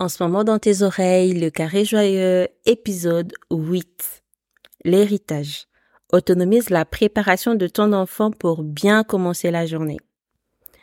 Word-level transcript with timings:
En 0.00 0.08
ce 0.08 0.22
moment 0.22 0.44
dans 0.44 0.58
tes 0.58 0.80
oreilles, 0.80 1.34
le 1.34 1.50
carré 1.50 1.84
joyeux, 1.84 2.48
épisode 2.64 3.34
8. 3.50 4.22
L'héritage. 4.86 5.66
Autonomise 6.10 6.70
la 6.70 6.86
préparation 6.86 7.54
de 7.54 7.66
ton 7.66 7.92
enfant 7.92 8.30
pour 8.30 8.62
bien 8.62 9.04
commencer 9.04 9.50
la 9.50 9.66
journée. 9.66 9.98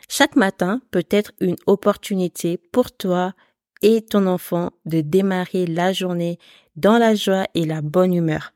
Chaque 0.08 0.36
matin 0.36 0.80
peut 0.92 1.04
être 1.10 1.32
une 1.40 1.56
opportunité 1.66 2.58
pour 2.70 2.92
toi 2.92 3.34
et 3.82 4.02
ton 4.02 4.24
enfant 4.28 4.70
de 4.86 5.00
démarrer 5.00 5.66
la 5.66 5.92
journée 5.92 6.38
dans 6.76 6.96
la 6.96 7.16
joie 7.16 7.46
et 7.54 7.64
la 7.64 7.82
bonne 7.82 8.14
humeur. 8.14 8.52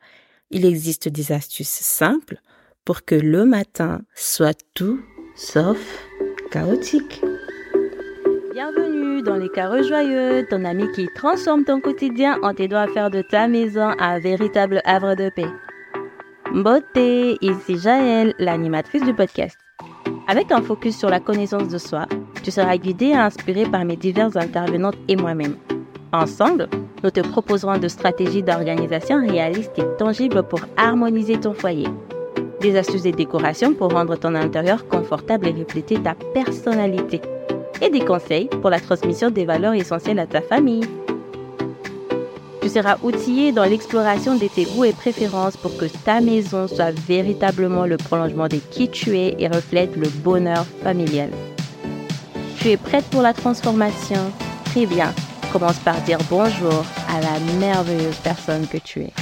Il 0.53 0.65
existe 0.65 1.09
des 1.09 1.33
astuces 1.33 1.69
simples 1.71 2.41
pour 2.85 3.05
que 3.05 3.17
le 3.17 3.45
matin 3.45 4.03
soit 4.15 4.57
tout 4.75 5.01
sauf 5.35 5.81
chaotique. 6.53 7.21
Bienvenue 8.53 9.23
dans 9.23 9.37
les 9.37 9.49
carreaux 9.49 9.83
joyeux, 9.83 10.47
ton 10.51 10.67
ami 10.67 10.85
qui 10.93 11.09
transforme 11.15 11.65
ton 11.65 11.81
quotidien 11.81 12.39
en 12.43 12.53
t'aidant 12.53 12.81
à 12.81 12.87
faire 12.87 13.09
de 13.09 13.23
ta 13.23 13.49
maison 13.49 13.93
un 13.99 14.19
véritable 14.19 14.83
havre 14.85 15.15
de 15.15 15.31
paix. 15.31 15.47
Beauté, 16.53 17.39
ici 17.41 17.79
Jaël, 17.79 18.35
l'animatrice 18.39 19.05
du 19.05 19.15
podcast. 19.15 19.57
Avec 20.29 20.53
un 20.53 20.61
focus 20.61 20.99
sur 20.99 21.09
la 21.09 21.19
connaissance 21.19 21.69
de 21.69 21.79
soi, 21.79 22.05
tu 22.43 22.51
seras 22.51 22.77
guidé 22.77 23.07
et 23.07 23.15
inspiré 23.15 23.65
par 23.65 23.87
mes 23.87 23.97
diverses 23.97 24.37
intervenantes 24.37 24.99
et 25.09 25.17
moi-même. 25.17 25.57
Ensemble, 26.13 26.69
nous 27.03 27.11
te 27.11 27.21
proposerons 27.21 27.79
de 27.79 27.89
stratégies 27.89 28.43
d'organisation 28.43 29.27
réalistes 29.27 29.79
et 29.79 29.97
tangibles 29.97 30.43
pour 30.43 30.61
harmoniser 30.77 31.41
ton 31.41 31.55
foyer. 31.55 31.89
Des 32.61 32.77
astuces 32.77 33.07
et 33.07 33.13
décorations 33.13 33.73
pour 33.73 33.93
rendre 33.93 34.17
ton 34.17 34.35
intérieur 34.35 34.87
confortable 34.89 35.49
et 35.49 35.53
refléter 35.53 36.03
ta 36.03 36.15
personnalité 36.35 37.23
et 37.83 37.91
des 37.91 38.05
conseils 38.05 38.49
pour 38.61 38.71
la 38.71 38.81
transmission 38.81 39.31
des 39.31 39.45
valeurs 39.45 39.75
essentielles 39.75 40.21
à 40.21 40.27
ta 40.27 40.41
famille. 40.41 40.85
Tu 42.63 42.69
seras 42.69 42.97
outillé 43.03 43.51
dans 43.51 43.65
l'exploration 43.65 44.37
de 44.37 44.47
tes 44.47 44.65
goûts 44.65 44.85
et 44.85 44.93
préférences 44.93 45.57
pour 45.57 45.77
que 45.77 45.87
ta 46.05 46.21
maison 46.21 46.69
soit 46.69 46.93
véritablement 46.93 47.87
le 47.87 47.97
prolongement 47.97 48.47
de 48.47 48.59
qui 48.71 48.89
tu 48.89 49.19
es 49.19 49.35
et 49.39 49.49
reflète 49.49 49.97
le 49.97 50.09
bonheur 50.09 50.65
familial. 50.83 51.31
Tu 52.61 52.69
es 52.69 52.77
prête 52.77 53.05
pour 53.11 53.23
la 53.23 53.33
transformation? 53.33 54.21
Très 54.67 54.87
bien. 54.87 55.13
Commence 55.53 55.79
par 55.81 56.01
dire 56.03 56.19
bonjour 56.31 56.85
à 57.09 57.21
la 57.21 57.59
merveilleuse 57.59 58.17
personne 58.23 58.67
que 58.69 58.79
tu 58.79 59.01
es. 59.01 59.22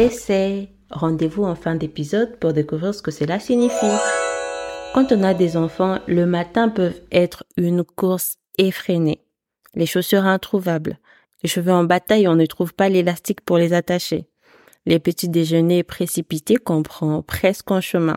Essai. 0.00 0.70
Rendez-vous 0.88 1.44
en 1.44 1.54
fin 1.54 1.74
d'épisode 1.74 2.38
pour 2.38 2.54
découvrir 2.54 2.94
ce 2.94 3.02
que 3.02 3.10
cela 3.10 3.38
signifie. 3.38 3.98
Quand 4.94 5.12
on 5.12 5.22
a 5.22 5.34
des 5.34 5.58
enfants, 5.58 5.98
le 6.08 6.24
matin 6.24 6.70
peut 6.70 6.94
être 7.12 7.44
une 7.58 7.84
course 7.84 8.38
effrénée. 8.56 9.20
Les 9.74 9.84
chaussures 9.84 10.24
introuvables. 10.24 10.98
Les 11.42 11.50
cheveux 11.50 11.72
en 11.72 11.84
bataille, 11.84 12.26
on 12.28 12.34
ne 12.34 12.46
trouve 12.46 12.72
pas 12.72 12.88
l'élastique 12.88 13.42
pour 13.42 13.58
les 13.58 13.74
attacher. 13.74 14.24
Les 14.86 15.00
petits 15.00 15.28
déjeuners 15.28 15.82
précipités 15.82 16.56
qu'on 16.56 16.82
prend 16.82 17.20
presque 17.20 17.70
en 17.70 17.82
chemin. 17.82 18.16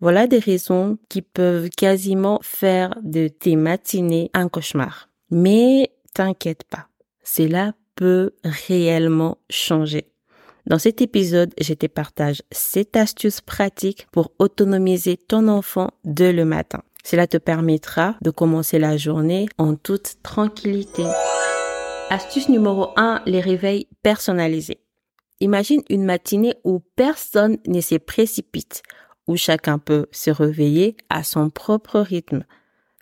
Voilà 0.00 0.26
des 0.26 0.38
raisons 0.38 0.96
qui 1.10 1.20
peuvent 1.20 1.68
quasiment 1.68 2.38
faire 2.42 2.98
de 3.02 3.28
tes 3.28 3.56
matinées 3.56 4.30
un 4.32 4.48
cauchemar. 4.48 5.10
Mais 5.30 5.90
t'inquiète 6.14 6.64
pas, 6.64 6.88
cela 7.22 7.74
peut 7.94 8.30
réellement 8.42 9.36
changer. 9.50 10.06
Dans 10.68 10.78
cet 10.78 11.00
épisode, 11.00 11.54
je 11.58 11.72
te 11.72 11.86
partage 11.86 12.42
7 12.52 12.96
astuces 12.96 13.40
pratiques 13.40 14.06
pour 14.12 14.32
autonomiser 14.38 15.16
ton 15.16 15.48
enfant 15.48 15.92
dès 16.04 16.34
le 16.34 16.44
matin. 16.44 16.82
Cela 17.02 17.26
te 17.26 17.38
permettra 17.38 18.16
de 18.20 18.28
commencer 18.28 18.78
la 18.78 18.98
journée 18.98 19.48
en 19.56 19.76
toute 19.76 20.16
tranquillité. 20.22 21.04
Astuce 22.10 22.50
numéro 22.50 22.88
1, 22.96 23.22
les 23.24 23.40
réveils 23.40 23.86
personnalisés. 24.02 24.82
Imagine 25.40 25.80
une 25.88 26.04
matinée 26.04 26.56
où 26.64 26.80
personne 26.96 27.56
ne 27.66 27.80
se 27.80 27.94
précipite, 27.94 28.82
où 29.26 29.36
chacun 29.36 29.78
peut 29.78 30.04
se 30.12 30.30
réveiller 30.30 30.98
à 31.08 31.24
son 31.24 31.48
propre 31.48 31.98
rythme. 32.00 32.44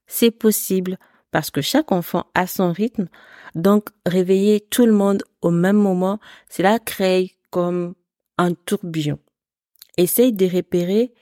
C'est 0.07 0.31
possible 0.31 0.99
parce 1.33 1.51
que 1.51 1.63
chaque 1.63 1.91
enfant 1.91 2.27
a 2.35 2.47
son 2.47 2.71
rythme, 2.71 3.09
donc 3.57 3.89
réveiller 4.07 4.61
tout 4.61 4.87
le 4.87 4.93
monde 4.93 5.25
au 5.43 5.51
même 5.51 5.77
moment, 5.77 6.21
cela 6.49 6.79
crée 6.79 7.36
comme 7.57 7.95
un 8.37 8.53
tourbillon. 8.53 9.19
Essaye 9.97 10.35
de 10.35 10.45
repérer 10.45 11.15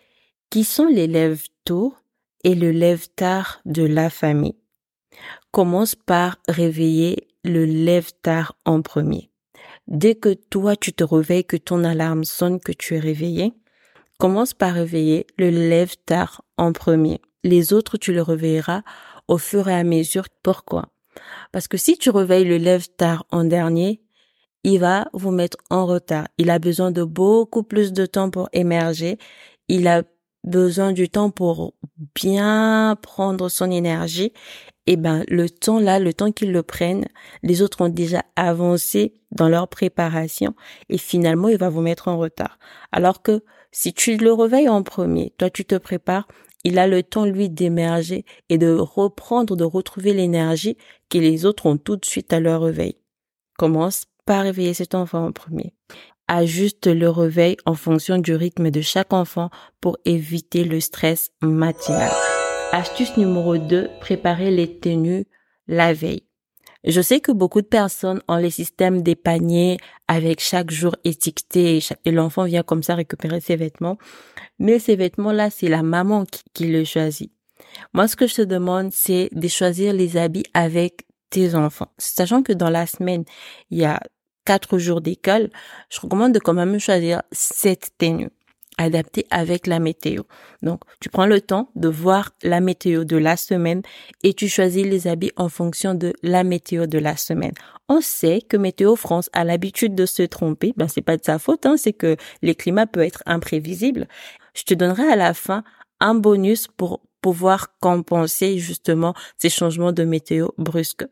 qui 0.51 0.65
sont 0.65 0.87
les 0.87 1.07
lève 1.07 1.45
tôt 1.65 1.95
et 2.43 2.57
le 2.57 2.73
lève 2.73 3.07
tard 3.15 3.61
de 3.67 3.85
la 3.85 4.11
famille. 4.11 4.57
Commence 5.53 5.95
par 5.95 6.39
réveiller 6.49 7.29
le 7.45 7.65
lève 7.67 8.11
tard 8.21 8.57
en 8.65 8.83
premier. 8.83 9.31
Dès 9.87 10.17
que 10.17 10.35
toi 10.35 10.75
tu 10.75 10.93
te 10.93 11.05
réveilles, 11.05 11.45
que 11.45 11.57
ton 11.57 11.85
alarme 11.85 12.25
sonne, 12.25 12.59
que 12.59 12.73
tu 12.73 12.97
es 12.97 12.99
réveillé, 12.99 13.53
commence 14.19 14.55
par 14.55 14.75
réveiller 14.75 15.29
le 15.39 15.51
lève 15.51 15.95
tard 16.05 16.43
en 16.57 16.73
premier. 16.73 17.21
Les 17.45 17.73
autres, 17.73 17.97
tu 17.97 18.13
le 18.13 18.23
réveilleras 18.23 18.83
au 19.29 19.39
fur 19.39 19.69
et 19.69 19.75
à 19.75 19.85
mesure. 19.85 20.27
Pourquoi? 20.43 20.89
Parce 21.53 21.69
que 21.69 21.77
si 21.77 21.97
tu 21.97 22.11
réveilles 22.11 22.45
le 22.45 22.57
lève 22.57 22.89
tard 22.89 23.25
en 23.31 23.45
dernier, 23.45 24.04
il 24.65 24.81
va 24.81 25.09
vous 25.13 25.31
mettre 25.31 25.59
en 25.71 25.87
retard. 25.87 26.27
Il 26.39 26.51
a 26.51 26.59
besoin 26.59 26.91
de 26.91 27.05
beaucoup 27.05 27.63
plus 27.63 27.93
de 27.93 28.07
temps 28.07 28.31
pour 28.31 28.49
émerger. 28.53 29.19
Il 29.69 29.87
a 29.87 30.03
besoin 30.43 30.93
du 30.93 31.09
temps 31.09 31.31
pour 31.31 31.75
bien 32.15 32.97
prendre 33.01 33.49
son 33.49 33.71
énergie. 33.71 34.33
Et 34.87 34.93
eh 34.93 34.97
ben, 34.97 35.25
le 35.29 35.49
temps 35.49 35.81
là, 35.81 35.99
le 35.99 36.13
temps 36.13 36.31
qu'ils 36.31 36.53
le 36.53 36.63
prennent, 36.63 37.07
les 37.43 37.63
autres 37.63 37.81
ont 37.81 37.89
déjà 37.89 38.23
avancé 38.37 39.15
dans 39.31 39.49
leur 39.49 39.69
préparation 39.69 40.55
et 40.91 40.99
finalement, 40.99 41.49
il 41.49 41.57
va 41.57 41.71
vous 41.71 41.81
mettre 41.81 42.09
en 42.09 42.19
retard. 42.19 42.59
Alors 42.93 43.23
que 43.23 43.43
si 43.73 43.95
tu 43.95 44.19
le 44.19 44.33
réveilles 44.35 44.69
en 44.69 44.83
premier, 44.83 45.33
toi 45.39 45.49
tu 45.49 45.65
te 45.65 45.77
prépares, 45.77 46.29
il 46.65 46.79
a 46.79 46.87
le 46.87 47.03
temps 47.03 47.25
lui 47.25 47.49
d'émerger 47.49 48.27
et 48.51 48.59
de 48.59 48.75
reprendre, 48.75 49.57
de 49.57 49.65
retrouver 49.65 50.13
l'énergie 50.13 50.77
que 51.09 51.19
les 51.19 51.47
autres 51.47 51.65
ont 51.65 51.79
tout 51.79 51.97
de 51.97 52.05
suite 52.05 52.35
à 52.35 52.41
leur 52.41 52.61
réveil. 52.63 52.97
Commence 53.57 54.05
pas 54.25 54.41
réveiller 54.41 54.75
cet 54.75 54.95
enfant 54.95 55.27
en 55.27 55.33
premier. 55.33 55.75
Ajuste 56.27 56.87
le 56.87 57.11
réveil 57.11 57.57
en 57.67 57.75
fonction 57.75 58.19
du 58.19 58.35
rythme 58.35 58.71
de 58.71 58.81
chaque 58.81 59.13
enfant 59.13 59.51
pour 59.81 59.99
éviter 60.05 60.65
le 60.65 60.81
stress 60.81 61.31
matinal. 61.43 62.11
Astuce 62.73 63.17
numéro 63.17 63.59
2, 63.59 63.91
préparer 64.01 64.51
les 64.51 64.81
tenues 64.81 65.27
la 65.69 65.93
veille. 65.93 66.25
Je 66.87 67.01
sais 67.01 67.21
que 67.21 67.33
beaucoup 67.33 67.63
de 67.63 67.67
personnes 67.67 68.21
ont 68.29 68.37
les 68.37 68.51
systèmes 68.51 69.03
des 69.03 69.15
paniers 69.15 69.79
avec 70.07 70.41
chaque 70.41 70.71
jour 70.71 70.95
étiqueté 71.05 71.81
et, 72.05 72.11
l'enfant 72.11 72.45
vient 72.45 72.63
comme 72.63 72.83
ça 72.83 72.95
récupérer 72.95 73.41
ses 73.41 73.57
vêtements. 73.57 73.97
Mais 74.59 74.79
ces 74.79 74.95
vêtements-là, 74.95 75.49
c'est 75.49 75.69
la 75.69 75.83
maman 75.83 76.27
qui, 76.27 76.43
qui 76.53 76.67
le 76.67 76.85
choisit. 76.85 77.33
Moi, 77.95 78.07
ce 78.07 78.17
que 78.17 78.27
je 78.27 78.35
te 78.35 78.43
demande, 78.43 78.93
c'est 78.93 79.31
de 79.33 79.49
choisir 79.49 79.95
les 79.95 80.19
habits 80.19 80.45
avec 80.53 81.07
tes 81.31 81.55
enfants. 81.55 81.89
Sachant 81.97 82.43
que 82.43 82.53
dans 82.53 82.71
la 82.71 82.87
semaine, 82.87 83.25
il 83.71 83.79
y 83.79 83.85
a 83.87 84.01
quatre 84.45 84.79
jours 84.79 85.01
d'école, 85.01 85.51
je 85.91 86.01
recommande 86.01 86.33
de 86.33 86.39
quand 86.39 86.55
même 86.55 86.79
choisir 86.79 87.23
cette 87.33 87.91
tenue 87.99 88.31
adaptée 88.79 89.27
avec 89.31 89.67
la 89.67 89.79
météo. 89.79 90.23
Donc, 90.63 90.81
tu 91.01 91.09
prends 91.09 91.27
le 91.27 91.41
temps 91.41 91.71
de 91.77 91.89
voir 91.89 92.33
la 92.43 92.61
météo 92.61 93.05
de 93.05 93.17
la 93.17 93.37
semaine 93.37 93.83
et 94.23 94.35
tu 94.35 94.49
choisis 94.49 94.85
les 94.85 95.07
habits 95.07 95.31
en 95.37 95.49
fonction 95.49 95.95
de 95.95 96.13
la 96.23 96.45
météo 96.45 96.87
de 96.87 96.99
la 96.99 97.17
semaine. 97.17 97.55
On 97.89 98.01
sait 98.01 98.41
que 98.41 98.57
Météo 98.57 98.97
France 98.97 99.29
a 99.33 99.45
l'habitude 99.45 99.95
de 99.95 100.07
se 100.07 100.23
tromper. 100.23 100.73
Ben, 100.77 100.89
c'est 100.89 101.03
pas 101.03 101.17
de 101.17 101.25
sa 101.25 101.39
faute, 101.39 101.67
hein, 101.67 101.77
c'est 101.77 101.93
que 101.93 102.17
les 102.43 102.55
climats 102.55 102.87
peuvent 102.87 103.05
être 103.05 103.23
imprévisibles. 103.27 104.09
Je 104.55 104.63
te 104.63 104.75
donnerai 104.75 105.05
à 105.05 105.17
la 105.17 105.35
fin 105.35 105.65
un 106.01 106.15
bonus 106.15 106.67
pour 106.67 107.03
pouvoir 107.21 107.79
compenser 107.81 108.59
justement 108.59 109.15
ces 109.39 109.51
changements 109.51 109.93
de 109.93 110.05
météo 110.05 110.49
brusques. 110.59 111.07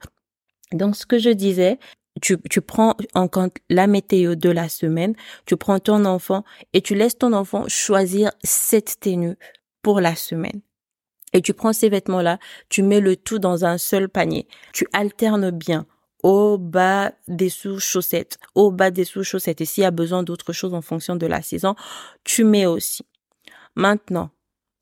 Donc, 0.73 0.97
ce 0.97 1.05
que 1.05 1.19
je 1.19 1.31
disais, 1.31 1.79
tu, 2.21 2.37
tu 2.51 2.61
prends 2.61 2.95
en 3.15 3.29
compte 3.29 3.57
la 3.71 3.87
météo 3.87 4.35
de 4.35 4.51
la 4.51 4.69
semaine, 4.69 5.15
tu 5.47 5.57
prends 5.57 5.79
ton 5.79 6.05
enfant 6.05 6.45
et 6.73 6.83
tu 6.83 6.95
laisses 6.95 7.19
ton 7.19 7.33
enfant 7.33 7.65
choisir 7.69 8.31
cette 8.45 9.01
tenue 9.01 9.37
pour 9.83 10.01
la 10.01 10.15
semaine. 10.15 10.61
Et 11.33 11.41
tu 11.41 11.55
prends 11.55 11.73
ces 11.73 11.89
vêtements-là, 11.89 12.39
tu 12.69 12.83
mets 12.83 13.01
le 13.01 13.17
tout 13.17 13.39
dans 13.39 13.65
un 13.65 13.79
seul 13.79 14.09
panier. 14.09 14.47
Tu 14.75 14.87
alternes 14.93 15.51
bien 15.51 15.87
au 16.23 16.59
bas 16.59 17.13
des 17.27 17.49
sous-chaussettes, 17.49 18.39
au 18.55 18.71
bas 18.71 18.91
des 18.91 19.05
sous-chaussettes. 19.05 19.63
Et 19.63 19.65
s'il 19.65 19.83
y 19.83 19.87
a 19.87 19.91
besoin 19.91 20.23
d'autres 20.23 20.53
choses 20.53 20.75
en 20.75 20.83
fonction 20.83 21.17
de 21.17 21.27
la 21.27 21.41
saison, 21.41 21.75
tu 22.23 22.45
mets 22.45 22.67
aussi. 22.67 23.05
Maintenant, 23.75 24.31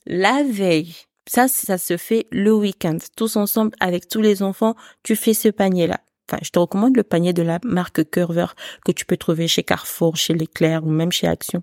la 0.07 0.43
veille, 0.43 0.95
Ça, 1.29 1.47
ça 1.47 1.79
se 1.79 1.97
fait 1.97 2.27
le 2.33 2.53
week-end. 2.53 2.99
Tous 3.17 3.37
ensemble, 3.37 3.71
avec 3.79 4.09
tous 4.09 4.21
les 4.21 4.43
enfants, 4.43 4.75
tu 5.05 5.15
fais 5.15 5.35
ce 5.35 5.49
panier-là. 5.49 6.01
Je 6.43 6.51
te 6.51 6.59
recommande 6.59 6.97
le 6.97 7.03
panier 7.03 7.33
de 7.33 7.43
la 7.43 7.59
marque 7.65 8.09
Curver 8.11 8.47
que 8.85 8.93
tu 8.93 9.05
peux 9.05 9.17
trouver 9.17 9.49
chez 9.49 9.63
Carrefour, 9.63 10.17
chez 10.17 10.35
Leclerc 10.35 10.85
ou 10.85 10.91
même 10.91 11.13
chez 11.13 11.27
Action. 11.27 11.63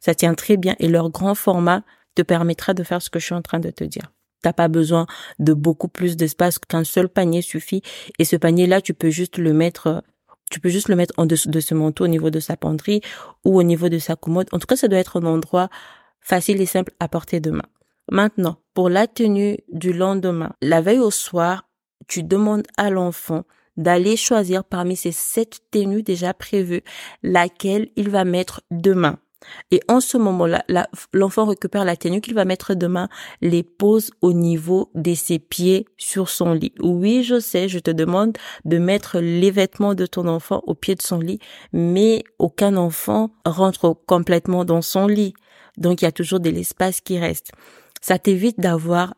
Ça 0.00 0.14
tient 0.14 0.34
très 0.34 0.56
bien 0.56 0.74
et 0.78 0.88
leur 0.88 1.10
grand 1.10 1.34
format 1.34 1.82
te 2.14 2.22
permettra 2.22 2.74
de 2.74 2.82
faire 2.82 3.00
ce 3.00 3.10
que 3.10 3.18
je 3.18 3.26
suis 3.26 3.34
en 3.34 3.42
train 3.42 3.60
de 3.60 3.70
te 3.70 3.84
dire. 3.84 4.12
T'as 4.42 4.52
pas 4.52 4.68
besoin 4.68 5.06
de 5.38 5.52
beaucoup 5.52 5.88
plus 5.88 6.16
d'espace 6.16 6.58
qu'un 6.58 6.84
seul 6.84 7.08
panier 7.08 7.42
suffit. 7.42 7.82
Et 8.18 8.24
ce 8.24 8.36
panier-là, 8.36 8.80
tu 8.80 8.94
peux 8.94 9.10
juste 9.10 9.38
le 9.38 9.52
mettre, 9.52 10.04
tu 10.50 10.60
peux 10.60 10.68
juste 10.68 10.88
le 10.88 10.96
mettre 10.96 11.14
en 11.16 11.26
dessous 11.26 11.50
de 11.50 11.60
ce 11.60 11.74
manteau 11.74 12.04
au 12.04 12.08
niveau 12.08 12.30
de 12.30 12.40
sa 12.40 12.56
penderie 12.56 13.00
ou 13.44 13.58
au 13.58 13.62
niveau 13.62 13.88
de 13.88 13.98
sa 13.98 14.16
commode. 14.16 14.48
En 14.52 14.58
tout 14.58 14.66
cas, 14.66 14.76
ça 14.76 14.88
doit 14.88 14.98
être 14.98 15.20
un 15.20 15.26
endroit 15.26 15.68
facile 16.20 16.60
et 16.60 16.66
simple 16.66 16.92
à 17.00 17.08
porter 17.08 17.40
de 17.40 17.50
main. 17.50 17.66
Maintenant, 18.10 18.58
pour 18.74 18.88
la 18.88 19.06
tenue 19.06 19.58
du 19.72 19.92
lendemain, 19.92 20.52
la 20.62 20.80
veille 20.80 21.00
au 21.00 21.10
soir, 21.10 21.68
tu 22.06 22.22
demandes 22.22 22.66
à 22.76 22.90
l'enfant 22.90 23.44
d'aller 23.78 24.16
choisir 24.16 24.64
parmi 24.64 24.96
ces 24.96 25.12
sept 25.12 25.60
tenues 25.70 26.02
déjà 26.02 26.34
prévues 26.34 26.82
laquelle 27.22 27.88
il 27.96 28.10
va 28.10 28.24
mettre 28.24 28.60
demain. 28.70 29.18
Et 29.70 29.80
en 29.88 30.00
ce 30.00 30.16
moment-là, 30.18 30.64
l'enfant 31.12 31.46
récupère 31.46 31.84
la 31.84 31.96
tenue 31.96 32.20
qu'il 32.20 32.34
va 32.34 32.44
mettre 32.44 32.74
demain, 32.74 33.08
les 33.40 33.62
pose 33.62 34.10
au 34.20 34.32
niveau 34.32 34.90
de 34.94 35.14
ses 35.14 35.38
pieds 35.38 35.86
sur 35.96 36.28
son 36.28 36.52
lit. 36.52 36.74
Oui, 36.80 37.22
je 37.22 37.38
sais, 37.38 37.68
je 37.68 37.78
te 37.78 37.90
demande 37.90 38.36
de 38.64 38.78
mettre 38.78 39.20
les 39.20 39.50
vêtements 39.50 39.94
de 39.94 40.06
ton 40.06 40.26
enfant 40.26 40.62
au 40.66 40.74
pied 40.74 40.96
de 40.96 41.02
son 41.02 41.20
lit, 41.20 41.38
mais 41.72 42.24
aucun 42.38 42.76
enfant 42.76 43.30
rentre 43.44 43.96
complètement 44.06 44.64
dans 44.64 44.82
son 44.82 45.06
lit. 45.06 45.34
Donc 45.76 46.02
il 46.02 46.04
y 46.04 46.08
a 46.08 46.12
toujours 46.12 46.40
de 46.40 46.50
l'espace 46.50 47.00
qui 47.00 47.18
reste. 47.18 47.52
Ça 48.00 48.18
t'évite 48.18 48.58
d'avoir 48.58 49.14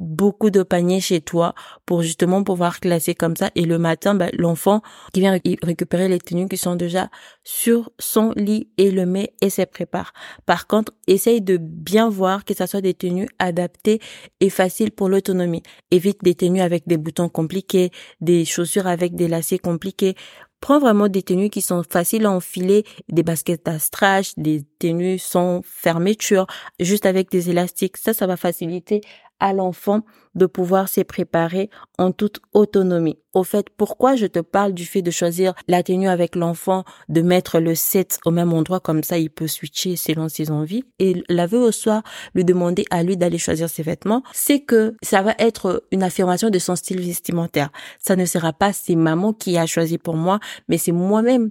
beaucoup 0.00 0.50
de 0.50 0.62
paniers 0.62 1.00
chez 1.00 1.20
toi 1.20 1.54
pour 1.86 2.02
justement 2.02 2.42
pouvoir 2.42 2.80
classer 2.80 3.14
comme 3.14 3.36
ça 3.36 3.50
et 3.54 3.66
le 3.66 3.78
matin 3.78 4.14
bah, 4.14 4.30
l'enfant 4.32 4.82
qui 5.12 5.20
vient 5.20 5.38
récupérer 5.62 6.08
les 6.08 6.18
tenues 6.18 6.48
qui 6.48 6.56
sont 6.56 6.74
déjà 6.74 7.10
sur 7.44 7.90
son 7.98 8.32
lit 8.34 8.68
et 8.78 8.90
le 8.90 9.06
met 9.06 9.34
et 9.40 9.50
se 9.50 9.62
prépare. 9.62 10.12
Par 10.46 10.66
contre, 10.66 10.92
essaye 11.06 11.42
de 11.42 11.58
bien 11.58 12.08
voir 12.08 12.44
que 12.44 12.54
ça 12.54 12.66
soit 12.66 12.80
des 12.80 12.94
tenues 12.94 13.28
adaptées 13.38 14.00
et 14.40 14.50
faciles 14.50 14.90
pour 14.90 15.08
l'autonomie. 15.08 15.62
Évite 15.90 16.24
des 16.24 16.34
tenues 16.34 16.62
avec 16.62 16.88
des 16.88 16.96
boutons 16.96 17.28
compliqués, 17.28 17.90
des 18.20 18.44
chaussures 18.44 18.86
avec 18.86 19.14
des 19.14 19.28
lacets 19.28 19.58
compliqués. 19.58 20.14
Prends 20.60 20.78
vraiment 20.78 21.08
des 21.08 21.22
tenues 21.22 21.50
qui 21.50 21.62
sont 21.62 21.82
faciles 21.82 22.26
à 22.26 22.30
enfiler, 22.30 22.84
des 23.08 23.22
baskets 23.22 23.66
à 23.68 23.78
stretch, 23.78 24.32
des 24.36 24.62
tenues 24.80 25.18
sans 25.18 25.60
fermeture, 25.64 26.46
juste 26.80 27.06
avec 27.06 27.30
des 27.30 27.50
élastiques. 27.50 27.96
Ça, 27.96 28.12
ça 28.12 28.26
va 28.26 28.36
faciliter 28.36 29.02
à 29.40 29.52
l'enfant 29.52 30.02
de 30.34 30.46
pouvoir 30.46 30.88
s'y 30.88 31.02
préparer 31.02 31.70
en 31.98 32.12
toute 32.12 32.40
autonomie. 32.52 33.18
Au 33.32 33.42
fait, 33.42 33.68
pourquoi 33.76 34.14
je 34.14 34.26
te 34.26 34.38
parle 34.38 34.74
du 34.74 34.84
fait 34.84 35.02
de 35.02 35.10
choisir 35.10 35.54
la 35.66 35.82
tenue 35.82 36.08
avec 36.08 36.36
l'enfant, 36.36 36.84
de 37.08 37.22
mettre 37.22 37.58
le 37.58 37.74
set 37.74 38.18
au 38.24 38.30
même 38.30 38.52
endroit, 38.52 38.80
comme 38.80 39.02
ça 39.02 39.18
il 39.18 39.30
peut 39.30 39.48
switcher 39.48 39.96
selon 39.96 40.28
ses 40.28 40.50
envies, 40.50 40.84
et 40.98 41.24
laver 41.28 41.56
au 41.56 41.72
soir, 41.72 42.02
lui 42.34 42.44
demander 42.44 42.84
à 42.90 43.02
lui 43.02 43.16
d'aller 43.16 43.38
choisir 43.38 43.68
ses 43.68 43.82
vêtements, 43.82 44.22
c'est 44.32 44.60
que 44.60 44.94
ça 45.02 45.22
va 45.22 45.34
être 45.38 45.84
une 45.90 46.02
affirmation 46.02 46.50
de 46.50 46.58
son 46.58 46.76
style 46.76 47.00
vestimentaire. 47.00 47.70
Ça 47.98 48.14
ne 48.14 48.26
sera 48.26 48.52
pas 48.52 48.72
c'est 48.72 48.96
maman 48.96 49.32
qui 49.32 49.56
a 49.58 49.66
choisi 49.66 49.98
pour 49.98 50.16
moi, 50.16 50.38
mais 50.68 50.78
c'est 50.78 50.92
moi-même 50.92 51.50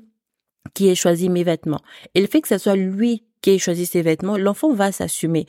qui 0.74 0.89
ai 0.89 0.95
choisi 0.95 1.30
mes 1.30 1.44
vêtements. 1.44 1.81
Et 2.16 2.21
le 2.21 2.27
fait 2.27 2.42
que 2.42 2.48
ce 2.48 2.57
soit 2.57 2.75
lui 2.75 3.24
qui 3.42 3.51
ait 3.51 3.60
choisi 3.60 3.86
ses 3.86 4.01
vêtements, 4.01 4.38
l'enfant 4.38 4.74
va 4.74 4.92
s'assumer. 4.92 5.45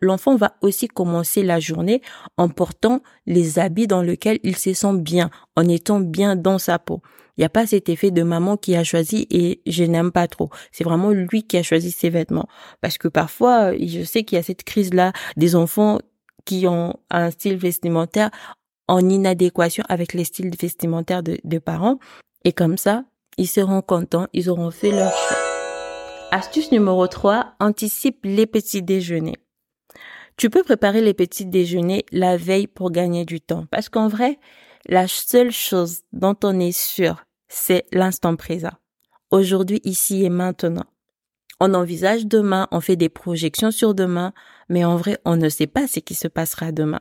L'enfant 0.00 0.36
va 0.36 0.54
aussi 0.60 0.88
commencer 0.88 1.42
la 1.42 1.60
journée 1.60 2.02
en 2.36 2.48
portant 2.48 3.02
les 3.26 3.58
habits 3.58 3.86
dans 3.86 4.02
lesquels 4.02 4.38
il 4.42 4.56
se 4.56 4.74
sent 4.74 4.98
bien, 4.98 5.30
en 5.56 5.68
étant 5.68 6.00
bien 6.00 6.36
dans 6.36 6.58
sa 6.58 6.78
peau. 6.78 7.00
Il 7.36 7.40
n'y 7.40 7.46
a 7.46 7.48
pas 7.48 7.66
cet 7.66 7.88
effet 7.88 8.10
de 8.10 8.22
maman 8.22 8.58
qui 8.58 8.76
a 8.76 8.84
choisi 8.84 9.26
et 9.30 9.62
je 9.66 9.84
n'aime 9.84 10.12
pas 10.12 10.28
trop. 10.28 10.50
C'est 10.70 10.84
vraiment 10.84 11.10
lui 11.10 11.44
qui 11.44 11.56
a 11.56 11.62
choisi 11.62 11.90
ses 11.90 12.10
vêtements. 12.10 12.46
Parce 12.82 12.98
que 12.98 13.08
parfois, 13.08 13.72
je 13.76 14.02
sais 14.02 14.22
qu'il 14.24 14.36
y 14.36 14.38
a 14.38 14.42
cette 14.42 14.64
crise-là 14.64 15.12
des 15.36 15.56
enfants 15.56 15.98
qui 16.44 16.66
ont 16.66 16.94
un 17.08 17.30
style 17.30 17.56
vestimentaire 17.56 18.30
en 18.86 19.08
inadéquation 19.08 19.84
avec 19.88 20.12
les 20.12 20.24
styles 20.24 20.50
vestimentaires 20.60 21.22
de, 21.22 21.38
de 21.44 21.58
parents. 21.58 21.98
Et 22.44 22.52
comme 22.52 22.76
ça, 22.76 23.04
ils 23.38 23.48
seront 23.48 23.82
contents, 23.82 24.26
ils 24.32 24.50
auront 24.50 24.70
fait 24.70 24.90
leur 24.90 25.12
choix. 25.16 25.36
Astuce 26.30 26.72
numéro 26.72 27.06
3, 27.06 27.54
anticipe 27.60 28.20
les 28.24 28.46
petits 28.46 28.82
déjeuners. 28.82 29.38
Tu 30.36 30.50
peux 30.50 30.62
préparer 30.62 31.00
les 31.00 31.14
petits 31.14 31.46
déjeuners 31.46 32.04
la 32.10 32.36
veille 32.36 32.66
pour 32.66 32.90
gagner 32.90 33.24
du 33.24 33.40
temps. 33.40 33.66
Parce 33.70 33.88
qu'en 33.88 34.08
vrai, 34.08 34.38
la 34.86 35.06
seule 35.06 35.52
chose 35.52 36.00
dont 36.12 36.36
on 36.42 36.58
est 36.58 36.76
sûr, 36.76 37.24
c'est 37.48 37.84
l'instant 37.92 38.34
présent. 38.36 38.72
Aujourd'hui, 39.30 39.80
ici 39.84 40.24
et 40.24 40.30
maintenant. 40.30 40.86
On 41.60 41.74
envisage 41.74 42.26
demain, 42.26 42.66
on 42.72 42.80
fait 42.80 42.96
des 42.96 43.08
projections 43.08 43.70
sur 43.70 43.94
demain, 43.94 44.32
mais 44.68 44.84
en 44.84 44.96
vrai, 44.96 45.18
on 45.24 45.36
ne 45.36 45.48
sait 45.48 45.66
pas 45.66 45.86
ce 45.86 46.00
qui 46.00 46.14
se 46.14 46.28
passera 46.28 46.72
demain. 46.72 47.00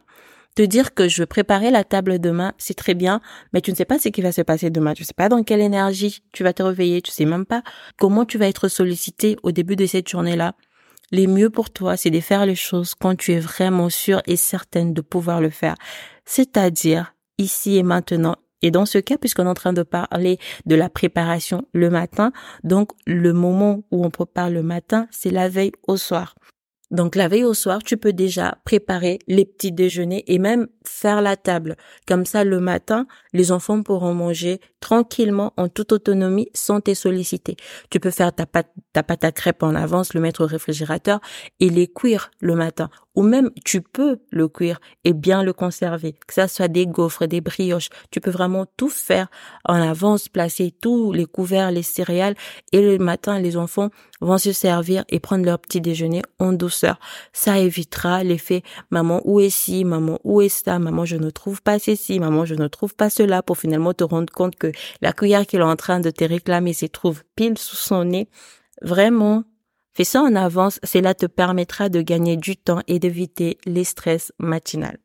Te 0.56 0.62
dire 0.62 0.94
que 0.94 1.08
je 1.08 1.24
préparer 1.24 1.72
la 1.72 1.86
table 1.86 2.20
demain, 2.20 2.54
c'est 2.58 2.74
très 2.74 2.94
bien, 2.94 3.22
mais 3.54 3.62
tu 3.62 3.72
ne 3.72 3.76
sais 3.76 3.86
pas 3.86 4.00
ce 4.00 4.10
qui 4.10 4.22
va 4.22 4.34
se 4.34 4.42
passer 4.42 4.70
demain. 4.70 4.94
Tu 4.94 5.06
sais 5.06 5.14
pas 5.14 5.30
dans 5.30 5.44
quelle 5.44 5.62
énergie 5.62 6.22
tu 6.34 6.44
vas 6.44 6.52
te 6.52 6.62
réveiller. 6.62 7.02
Tu 7.02 7.12
sais 7.12 7.26
même 7.26 7.46
pas 7.46 7.64
comment 7.98 8.26
tu 8.26 8.38
vas 8.38 8.48
être 8.48 8.68
sollicité 8.68 9.38
au 9.44 9.52
début 9.52 9.78
de 9.78 9.86
cette 9.86 10.10
journée-là. 10.10 10.56
Les 11.12 11.28
mieux 11.28 11.50
pour 11.50 11.70
toi, 11.70 11.96
c'est 11.96 12.10
de 12.10 12.20
faire 12.20 12.46
les 12.46 12.56
choses 12.56 12.96
quand 12.96 13.16
tu 13.16 13.32
es 13.32 13.40
vraiment 13.40 13.90
sûre 13.90 14.22
et 14.28 14.36
certaine 14.36 14.94
de 14.94 15.02
pouvoir 15.02 15.42
le 15.42 15.50
faire. 15.50 15.76
C'est-à-dire 16.26 17.14
ici 17.38 17.78
et 17.78 17.84
maintenant. 17.84 18.36
Et 18.62 18.72
dans 18.72 18.86
ce 18.86 18.98
cas, 18.98 19.18
puisqu'on 19.18 19.46
est 19.46 19.50
en 19.50 19.54
train 19.54 19.74
de 19.74 19.84
parler 19.84 20.38
de 20.66 20.76
la 20.76 20.90
préparation 20.90 21.66
le 21.74 21.90
matin, 21.90 22.32
donc 22.64 22.92
le 23.08 23.34
moment 23.34 23.84
où 23.92 24.06
on 24.06 24.10
prépare 24.10 24.50
le 24.50 24.64
matin, 24.64 25.08
c'est 25.12 25.32
la 25.32 25.50
veille 25.50 25.72
au 25.88 25.98
soir. 25.98 26.36
Donc 26.92 27.16
la 27.16 27.30
veille 27.30 27.46
au 27.46 27.54
soir, 27.54 27.82
tu 27.84 27.96
peux 27.96 28.12
déjà 28.12 28.58
préparer 28.66 29.20
les 29.28 29.46
petits 29.46 29.72
déjeuners 29.72 30.26
et 30.28 30.40
même 30.40 30.68
faire 30.86 31.22
la 31.22 31.38
table. 31.38 31.78
Comme 32.06 32.26
ça, 32.26 32.44
le 32.44 32.60
matin, 32.60 33.08
les 33.34 33.52
enfants 33.52 33.82
pourront 33.82 34.14
manger 34.14 34.60
tranquillement 34.80 35.54
en 35.58 35.70
toute 35.70 35.92
autonomie 35.92 36.50
sans 36.54 36.82
te 36.82 36.94
solliciter. 36.94 37.56
Tu 37.90 38.00
peux 38.00 38.12
faire 38.12 38.34
ta 38.34 38.46
pâte, 38.46 38.72
ta 38.94 39.04
pâte 39.04 39.24
à 39.24 39.32
crêpes 39.32 39.64
en 39.64 39.76
avance, 39.76 40.14
le 40.14 40.22
mettre 40.22 40.44
au 40.44 40.48
réfrigérateur 40.48 41.20
et 41.60 41.70
les 41.70 41.88
cuire 41.88 42.32
le 42.40 42.56
matin. 42.56 42.90
Ou 43.16 43.24
même 43.24 43.52
tu 43.66 43.82
peux 43.82 44.20
le 44.32 44.48
cuire 44.48 44.80
et 45.04 45.12
bien 45.12 45.44
le 45.44 45.52
conserver, 45.52 46.14
que 46.14 46.34
ça 46.34 46.48
soit 46.48 46.70
des 46.70 46.88
gaufres, 46.88 47.28
des 47.28 47.42
brioches, 47.42 47.90
tu 48.10 48.22
peux 48.22 48.32
vraiment 48.32 48.66
tout 48.78 48.90
faire 48.90 49.28
en 49.66 49.76
avance, 49.76 50.30
placer 50.30 50.72
tous 50.72 51.12
les 51.12 51.26
couverts, 51.26 51.72
les 51.72 51.84
céréales 51.84 52.36
et 52.72 52.82
le 52.82 52.98
matin 53.00 53.38
les 53.40 53.58
enfants 53.58 53.90
vont 54.22 54.38
se 54.38 54.54
servir 54.54 55.04
et 55.10 55.20
prendre 55.20 55.46
leur 55.46 55.60
petit 55.60 55.82
déjeuner 55.82 56.22
en 56.40 56.54
douceur. 56.54 57.00
Ça 57.34 57.60
évitera 57.60 58.24
l'effet 58.24 58.64
maman 58.92 59.22
où 59.26 59.42
est 59.42 59.50
ci, 59.50 59.84
maman 59.84 60.20
où 60.24 60.42
est 60.42 60.50
ça, 60.50 60.80
maman 60.80 61.04
je 61.04 61.18
ne 61.18 61.30
trouve 61.30 61.62
pas 61.62 61.80
ceci, 61.80 62.20
maman 62.20 62.46
je 62.46 62.56
ne 62.56 62.68
trouve 62.68 62.96
pas 62.96 63.10
pour 63.44 63.58
finalement 63.58 63.94
te 63.94 64.04
rendre 64.04 64.32
compte 64.32 64.56
que 64.56 64.72
la 65.02 65.14
cuillère 65.14 65.46
qu'il 65.46 65.60
est 65.60 65.64
en 65.64 65.76
train 65.76 66.00
de 66.00 66.10
te 66.10 66.24
réclamer 66.24 66.74
se 66.74 66.86
trouve 66.86 67.24
pile 67.36 67.58
sous 67.58 67.76
son 67.76 68.06
nez. 68.06 68.30
Vraiment, 68.82 69.44
Fais 69.94 70.06
ça 70.06 70.22
en 70.22 70.36
avance, 70.36 70.80
cela 70.84 71.14
te 71.14 71.26
permettra 71.26 71.90
de 71.90 72.02
gagner 72.02 72.38
du 72.38 72.56
temps 72.56 72.80
et 72.88 72.98
d'éviter 72.98 73.58
les 73.66 73.84
stress 73.84 74.32
matinales. 74.40 75.00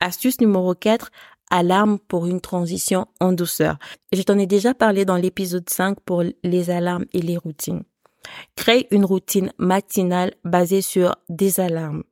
Astuce 0.00 0.40
numéro 0.40 0.74
4, 0.74 1.10
alarme 1.50 2.00
pour 2.00 2.26
une 2.26 2.40
transition 2.40 3.06
en 3.20 3.32
douceur. 3.32 3.78
Je 4.12 4.22
t'en 4.22 4.38
ai 4.38 4.46
déjà 4.46 4.74
parlé 4.74 5.04
dans 5.04 5.16
l'épisode 5.16 5.70
5 5.70 6.00
pour 6.00 6.24
les 6.42 6.70
alarmes 6.70 7.04
et 7.12 7.22
les 7.22 7.36
routines. 7.36 7.84
Crée 8.56 8.88
une 8.90 9.04
routine 9.04 9.52
matinale 9.58 10.32
basée 10.44 10.82
sur 10.82 11.14
des 11.28 11.60
alarmes. 11.60 12.02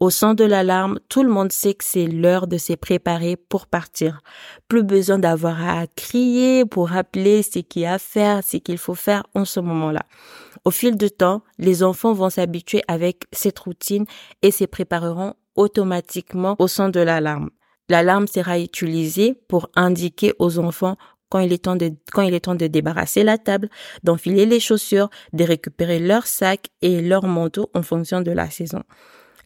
Au 0.00 0.10
son 0.10 0.34
de 0.34 0.44
l'alarme, 0.44 1.00
tout 1.08 1.24
le 1.24 1.28
monde 1.28 1.50
sait 1.50 1.74
que 1.74 1.82
c'est 1.84 2.06
l'heure 2.06 2.46
de 2.46 2.56
se 2.56 2.72
préparer 2.74 3.36
pour 3.36 3.66
partir. 3.66 4.20
Plus 4.68 4.84
besoin 4.84 5.18
d'avoir 5.18 5.60
à 5.68 5.88
crier 5.88 6.64
pour 6.64 6.90
rappeler 6.90 7.42
ce 7.42 7.58
qu'il 7.58 7.82
y 7.82 7.86
a 7.86 7.94
à 7.94 7.98
faire, 7.98 8.44
ce 8.44 8.58
qu'il 8.58 8.78
faut 8.78 8.94
faire 8.94 9.24
en 9.34 9.44
ce 9.44 9.58
moment-là. 9.58 10.04
Au 10.64 10.70
fil 10.70 10.96
du 10.96 11.10
temps, 11.10 11.42
les 11.58 11.82
enfants 11.82 12.12
vont 12.12 12.30
s'habituer 12.30 12.82
avec 12.86 13.24
cette 13.32 13.58
routine 13.58 14.04
et 14.42 14.52
se 14.52 14.64
prépareront 14.64 15.34
automatiquement 15.56 16.54
au 16.60 16.68
son 16.68 16.90
de 16.90 17.00
l'alarme. 17.00 17.50
L'alarme 17.88 18.28
sera 18.28 18.60
utilisée 18.60 19.34
pour 19.48 19.68
indiquer 19.74 20.32
aux 20.38 20.60
enfants 20.60 20.96
quand 21.28 21.40
il 21.40 21.52
est 21.52 21.64
temps 21.64 21.76
de, 21.76 21.92
quand 22.12 22.22
il 22.22 22.34
est 22.34 22.40
temps 22.40 22.54
de 22.54 22.68
débarrasser 22.68 23.24
la 23.24 23.36
table, 23.36 23.68
d'enfiler 24.04 24.46
les 24.46 24.60
chaussures, 24.60 25.10
de 25.32 25.42
récupérer 25.42 25.98
leur 25.98 26.26
sac 26.28 26.68
et 26.82 27.02
leur 27.02 27.24
manteau 27.24 27.68
en 27.74 27.82
fonction 27.82 28.20
de 28.20 28.30
la 28.30 28.48
saison. 28.48 28.84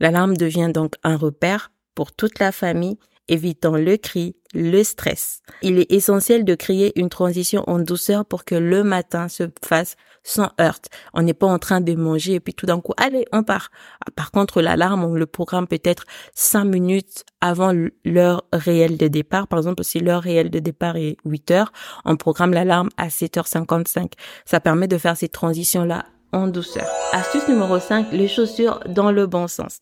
L'alarme 0.02 0.36
devient 0.36 0.70
donc 0.74 0.96
un 1.04 1.16
repère 1.16 1.70
pour 1.94 2.10
toute 2.10 2.40
la 2.40 2.50
famille, 2.50 2.98
évitant 3.28 3.76
le 3.76 3.96
cri, 3.96 4.34
le 4.52 4.82
stress. 4.82 5.42
Il 5.62 5.78
est 5.78 5.92
essentiel 5.92 6.44
de 6.44 6.56
créer 6.56 6.98
une 6.98 7.08
transition 7.08 7.62
en 7.68 7.78
douceur 7.78 8.26
pour 8.26 8.44
que 8.44 8.56
le 8.56 8.82
matin 8.82 9.28
se 9.28 9.44
fasse 9.64 9.94
sans 10.24 10.50
heurte. 10.60 10.88
On 11.14 11.22
n'est 11.22 11.34
pas 11.34 11.46
en 11.46 11.60
train 11.60 11.80
de 11.80 11.94
manger 11.94 12.34
et 12.34 12.40
puis 12.40 12.52
tout 12.52 12.66
d'un 12.66 12.80
coup, 12.80 12.94
allez, 12.96 13.24
on 13.32 13.44
part. 13.44 13.70
Par 14.16 14.32
contre, 14.32 14.60
l'alarme, 14.60 15.04
on 15.04 15.14
le 15.14 15.26
programme 15.26 15.68
peut-être 15.68 16.04
cinq 16.34 16.64
minutes 16.64 17.24
avant 17.40 17.72
l'heure 18.04 18.44
réelle 18.52 18.96
de 18.96 19.06
départ. 19.06 19.46
Par 19.46 19.60
exemple, 19.60 19.84
si 19.84 20.00
l'heure 20.00 20.22
réelle 20.22 20.50
de 20.50 20.58
départ 20.58 20.96
est 20.96 21.16
8 21.24 21.50
heures, 21.52 21.72
on 22.04 22.16
programme 22.16 22.52
l'alarme 22.52 22.88
à 22.96 23.06
7h55. 23.06 24.14
Ça 24.46 24.58
permet 24.58 24.88
de 24.88 24.98
faire 24.98 25.16
ces 25.16 25.28
transitions-là 25.28 26.06
en 26.32 26.48
douceur. 26.48 26.86
Astuce 27.12 27.46
numéro 27.48 27.78
5, 27.78 28.12
les 28.12 28.28
chaussures 28.28 28.80
dans 28.88 29.12
le 29.12 29.26
bon 29.26 29.48
sens. 29.48 29.80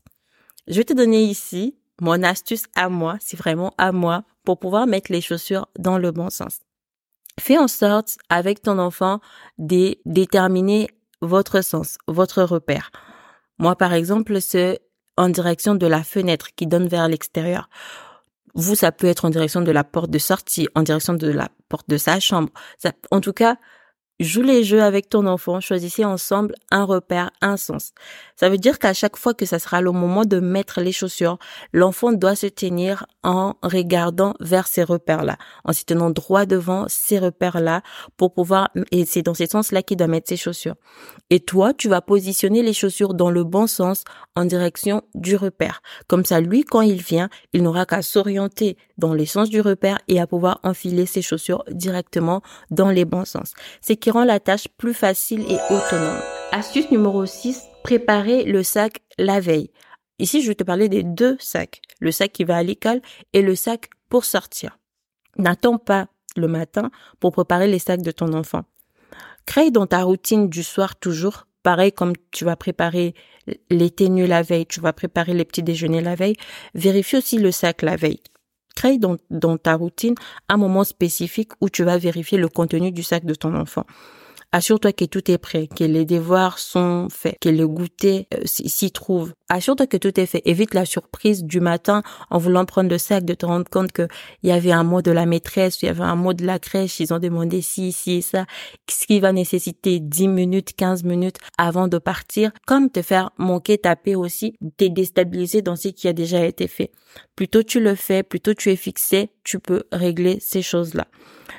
Je 0.66 0.75
vais 0.75 0.85
te 0.85 0.92
donner 0.92 1.23
ici 1.23 1.76
mon 2.00 2.23
astuce 2.23 2.64
à 2.75 2.88
moi, 2.88 3.16
c'est 3.21 3.37
vraiment 3.37 3.73
à 3.78 3.92
moi, 3.92 4.25
pour 4.45 4.59
pouvoir 4.59 4.87
mettre 4.87 5.12
les 5.12 5.21
chaussures 5.21 5.69
dans 5.78 5.99
le 5.99 6.11
bon 6.11 6.30
sens. 6.30 6.61
Fais 7.38 7.59
en 7.59 7.69
sorte, 7.69 8.16
avec 8.28 8.62
ton 8.62 8.78
enfant, 8.78 9.21
de 9.59 9.97
déterminer 10.07 10.88
votre 11.21 11.62
sens, 11.62 11.99
votre 12.09 12.42
repère. 12.42 12.90
Moi, 13.59 13.76
par 13.76 13.92
exemple, 13.92 14.40
c'est 14.40 14.80
en 15.16 15.28
direction 15.28 15.75
de 15.75 15.87
la 15.87 16.02
fenêtre 16.02 16.54
qui 16.54 16.66
donne 16.66 16.88
vers 16.88 17.09
l'extérieur. 17.09 17.69
Vous, 18.54 18.75
ça 18.75 18.90
peut 18.90 19.07
être 19.07 19.26
en 19.26 19.30
direction 19.30 19.61
de 19.61 19.71
la 19.71 19.85
porte 19.85 20.11
de 20.11 20.19
sortie, 20.19 20.69
en 20.75 20.83
direction 20.83 21.14
de 21.14 21.30
la 21.30 21.50
porte 21.69 21.88
de 21.88 21.99
sa 21.99 22.19
chambre. 22.19 22.50
en 23.11 23.21
tout 23.21 23.35
cas, 23.35 23.57
Joue 24.21 24.43
les 24.43 24.65
jeux 24.65 24.83
avec 24.83 25.09
ton 25.09 25.27
enfant, 25.27 25.61
choisissez 25.61 26.05
ensemble 26.05 26.55
un 26.71 26.85
repère, 26.85 27.31
un 27.41 27.57
sens. 27.57 27.93
Ça 28.37 28.50
veut 28.50 28.59
dire 28.59 28.79
qu'à 28.79 28.93
chaque 28.93 29.17
fois 29.17 29.33
que 29.33 29.47
ça 29.47 29.59
sera 29.59 29.81
le 29.81 29.93
moment 29.93 30.27
de 30.27 30.41
mettre 30.41 30.83
les 30.83 30.93
chaussures, 30.93 31.39
l'enfant 31.73 32.12
doit 32.12 32.37
se 32.37 32.47
tenir 32.47 33.07
en 33.23 33.55
regardant 33.62 34.35
vers 34.41 34.67
ces 34.67 34.83
repères-là, 34.83 35.39
en 35.65 35.73
se 35.73 35.85
tenant 35.85 36.11
droit 36.11 36.45
devant 36.45 36.85
ces 36.87 37.19
repères-là 37.19 37.81
pour 38.19 38.35
pouvoir, 38.35 38.69
et 38.93 39.07
c'est 39.07 39.23
dans 39.23 39.33
ce 39.33 39.47
sens-là 39.47 39.83
qu'il 39.83 39.97
doit 39.97 40.07
mettre 40.07 40.29
ses 40.29 40.37
chaussures. 40.37 40.77
Et 41.31 41.41
toi, 41.41 41.73
tu 41.73 41.89
vas 41.89 42.03
positionner 42.03 42.62
les 42.62 42.75
chaussures 42.75 43.15
dans 43.15 43.31
le 43.31 43.45
bon 43.45 43.67
sens 43.67 44.05
en 44.37 44.45
direction 44.45 45.03
du 45.15 45.35
repère. 45.37 45.81
Comme 46.09 46.27
ça, 46.27 46.41
lui, 46.41 46.65
quand 46.65 46.83
il 46.83 47.00
vient, 47.00 47.31
il 47.55 47.62
n'aura 47.62 47.87
qu'à 47.87 48.03
s'orienter 48.03 48.77
dans 48.99 49.15
les 49.15 49.27
sens 49.27 49.49
du 49.49 49.62
repère 49.62 49.99
et 50.09 50.21
à 50.21 50.27
pouvoir 50.27 50.61
enfiler 50.62 51.07
ses 51.07 51.23
chaussures 51.23 51.65
directement 51.71 52.43
dans 52.71 52.91
les 52.91 53.07
bons 53.07 53.25
sens. 53.25 53.55
Rend 54.11 54.25
la 54.25 54.40
tâche 54.40 54.69
plus 54.76 54.95
facile 54.95 55.43
et 55.43 55.59
autonome. 55.73 56.21
Astuce 56.52 56.90
numéro 56.90 57.26
6, 57.26 57.62
préparer 57.83 58.45
le 58.45 58.62
sac 58.62 59.00
la 59.19 59.40
veille. 59.40 59.71
Ici, 60.19 60.43
je 60.43 60.49
vais 60.49 60.55
te 60.55 60.64
parler 60.64 60.88
des 60.88 61.02
deux 61.02 61.37
sacs. 61.38 61.81
Le 62.00 62.12
sac 62.12 62.33
qui 62.33 62.45
va 62.45 62.57
à 62.57 62.62
l'école 62.62 63.00
et 63.33 63.43
le 63.43 63.55
sac 63.55 63.88
pour 64.09 64.25
sortir. 64.25 64.79
N'attends 65.38 65.79
pas 65.79 66.09
le 66.37 66.49
matin 66.49 66.90
pour 67.21 67.33
préparer 67.33 67.69
les 67.69 67.79
sacs 67.79 68.02
de 68.02 68.11
ton 68.11 68.33
enfant. 68.33 68.64
Crée 69.47 69.71
dans 69.71 69.87
ta 69.87 70.02
routine 70.02 70.49
du 70.49 70.62
soir 70.62 70.97
toujours, 70.97 71.47
pareil 71.62 71.93
comme 71.93 72.12
tu 72.31 72.45
vas 72.45 72.57
préparer 72.57 73.14
les 73.71 73.90
tenues 73.90 74.26
la 74.26 74.43
veille, 74.43 74.67
tu 74.67 74.81
vas 74.81 74.93
préparer 74.93 75.35
les 75.35 75.45
petits 75.45 75.62
déjeuners 75.62 76.02
la 76.02 76.14
veille, 76.14 76.37
vérifie 76.75 77.17
aussi 77.17 77.38
le 77.38 77.50
sac 77.50 77.83
la 77.83 77.97
veille. 77.97 78.21
Crée 78.77 78.99
dans, 78.99 79.17
dans 79.31 79.57
ta 79.57 79.75
routine 79.75 80.15
un 80.49 80.57
moment 80.57 80.85
spécifique 80.85 81.53
où 81.61 81.69
tu 81.69 81.85
vas 81.85 81.99
vérifier 81.99 82.39
le 82.39 82.49
contenu 82.49 82.93
du 82.93 83.03
sac 83.03 83.25
de 83.25 83.35
ton 83.35 83.55
enfant. 83.55 83.85
Assure-toi 84.52 84.92
que 84.92 85.04
tout 85.04 85.30
est 85.30 85.38
prêt, 85.38 85.69
que 85.69 85.85
les 85.85 86.04
devoirs 86.04 86.59
sont 86.59 87.07
faits, 87.09 87.37
que 87.40 87.49
le 87.49 87.69
goûter 87.69 88.26
euh, 88.35 88.42
s'y 88.47 88.90
trouve. 88.90 89.33
Assure-toi 89.49 89.87
que 89.87 89.97
tout 89.97 90.19
est 90.19 90.26
fait. 90.26 90.42
Évite 90.45 90.75
la 90.75 90.85
surprise 90.85 91.45
du 91.45 91.61
matin 91.61 92.02
en 92.30 92.38
voulant 92.38 92.64
prendre 92.64 92.90
le 92.90 92.99
sac 92.99 93.25
de 93.25 93.35
te 93.35 93.47
rendre 93.47 93.71
compte 93.71 93.92
que 93.92 94.09
il 94.42 94.49
y 94.49 94.52
avait 94.52 94.73
un 94.73 94.83
mot 94.83 95.02
de 95.02 95.12
la 95.12 95.25
maîtresse, 95.25 95.83
il 95.83 95.87
y 95.87 95.88
avait 95.88 96.02
un 96.02 96.16
mot 96.16 96.33
de 96.33 96.45
la 96.45 96.59
crèche, 96.59 96.99
ils 96.99 97.14
ont 97.14 97.21
demandé 97.21 97.62
ci 97.62 97.95
et 98.09 98.23
ça, 98.23 98.47
ce 98.88 99.07
qui 99.07 99.21
va 99.21 99.33
nécessiter 99.33 100.00
10 100.00 100.26
minutes, 100.26 100.73
15 100.76 101.04
minutes 101.04 101.37
avant 101.57 101.87
de 101.87 101.99
partir, 101.99 102.50
comme 102.66 102.90
te 102.90 103.02
faire 103.02 103.30
manquer 103.38 103.78
ta 103.78 103.95
paix 103.95 104.16
aussi, 104.16 104.54
t'es 104.76 104.88
déstabilisé 104.88 105.62
dans 105.62 105.76
ce 105.76 105.88
qui 105.88 106.09
a 106.09 106.12
déjà 106.12 106.45
été 106.45 106.66
fait. 106.66 106.90
Plutôt 107.37 107.62
tu 107.62 107.80
le 107.80 107.95
fais, 107.95 108.25
plutôt 108.25 108.54
tu 108.54 108.71
es 108.71 108.76
fixé, 108.76 109.30
tu 109.44 109.59
peux 109.59 109.85
régler 109.92 110.38
ces 110.40 110.62
choses-là. 110.62 111.06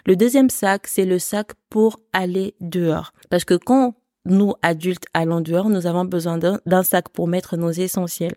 Le 0.05 0.15
deuxième 0.15 0.49
sac, 0.49 0.87
c'est 0.87 1.05
le 1.05 1.19
sac 1.19 1.51
pour 1.69 1.99
aller 2.13 2.55
dehors. 2.59 3.13
Parce 3.29 3.45
que 3.45 3.55
quand 3.55 3.95
nous, 4.25 4.53
adultes, 4.61 5.05
allons 5.13 5.41
dehors, 5.41 5.69
nous 5.69 5.87
avons 5.87 6.05
besoin 6.05 6.37
d'un 6.37 6.83
sac 6.83 7.09
pour 7.09 7.27
mettre 7.27 7.57
nos 7.57 7.71
essentiels. 7.71 8.35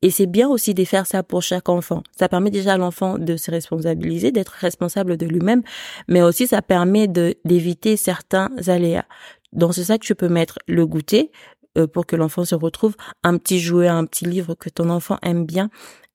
Et 0.00 0.10
c'est 0.10 0.26
bien 0.26 0.48
aussi 0.48 0.74
de 0.74 0.84
faire 0.84 1.06
ça 1.06 1.24
pour 1.24 1.42
chaque 1.42 1.68
enfant. 1.68 2.04
Ça 2.16 2.28
permet 2.28 2.50
déjà 2.50 2.74
à 2.74 2.76
l'enfant 2.76 3.18
de 3.18 3.36
se 3.36 3.50
responsabiliser, 3.50 4.30
d'être 4.30 4.52
responsable 4.52 5.16
de 5.16 5.26
lui-même, 5.26 5.62
mais 6.06 6.22
aussi 6.22 6.46
ça 6.46 6.62
permet 6.62 7.08
d'éviter 7.08 7.96
certains 7.96 8.50
aléas. 8.68 9.06
Dans 9.52 9.72
ce 9.72 9.82
sac, 9.82 10.00
tu 10.00 10.14
peux 10.14 10.28
mettre 10.28 10.58
le 10.68 10.86
goûter 10.86 11.32
euh, 11.76 11.88
pour 11.88 12.06
que 12.06 12.14
l'enfant 12.14 12.44
se 12.44 12.54
retrouve, 12.54 12.94
un 13.24 13.38
petit 13.38 13.58
jouet, 13.58 13.88
un 13.88 14.04
petit 14.04 14.24
livre 14.24 14.54
que 14.54 14.68
ton 14.68 14.88
enfant 14.88 15.18
aime 15.22 15.44
bien, 15.44 15.68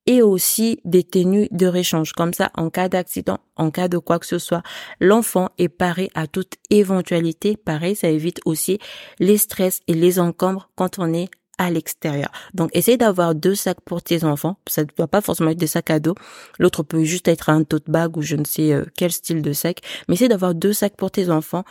et 0.05 0.21
aussi 0.21 0.79
des 0.85 1.03
tenues 1.03 1.47
de 1.51 1.67
réchange. 1.67 2.13
Comme 2.13 2.33
ça, 2.33 2.51
en 2.55 2.69
cas 2.69 2.89
d'accident, 2.89 3.39
en 3.55 3.71
cas 3.71 3.87
de 3.87 3.97
quoi 3.97 4.19
que 4.19 4.25
ce 4.25 4.37
soit, 4.37 4.63
l'enfant 4.99 5.49
est 5.57 5.69
paré 5.69 6.09
à 6.13 6.27
toute 6.27 6.55
éventualité. 6.69 7.57
Pareil, 7.57 7.95
ça 7.95 8.09
évite 8.09 8.41
aussi 8.45 8.79
les 9.19 9.37
stress 9.37 9.79
et 9.87 9.93
les 9.93 10.19
encombres 10.19 10.69
quand 10.75 10.99
on 10.99 11.13
est 11.13 11.29
à 11.57 11.69
l'extérieur. 11.69 12.31
Donc, 12.53 12.69
essaye 12.73 12.97
d'avoir 12.97 13.35
deux 13.35 13.55
sacs 13.55 13.81
pour 13.81 14.01
tes 14.01 14.23
enfants. 14.23 14.57
Ça 14.67 14.83
ne 14.83 14.87
doit 14.97 15.07
pas 15.07 15.21
forcément 15.21 15.51
être 15.51 15.57
des 15.57 15.67
sacs 15.67 15.89
à 15.91 15.99
dos. 15.99 16.15
L'autre 16.59 16.83
peut 16.83 17.03
juste 17.03 17.27
être 17.27 17.49
un 17.49 17.63
tote 17.63 17.89
bag 17.89 18.17
ou 18.17 18.21
je 18.21 18.35
ne 18.35 18.45
sais 18.45 18.73
euh, 18.73 18.85
quel 18.97 19.11
style 19.11 19.41
de 19.41 19.53
sac. 19.53 19.81
Mais 20.07 20.15
essaye 20.15 20.29
d'avoir 20.29 20.55
deux 20.55 20.73
sacs 20.73 20.95
pour 20.95 21.11
tes 21.11 21.29
enfants. 21.29 21.63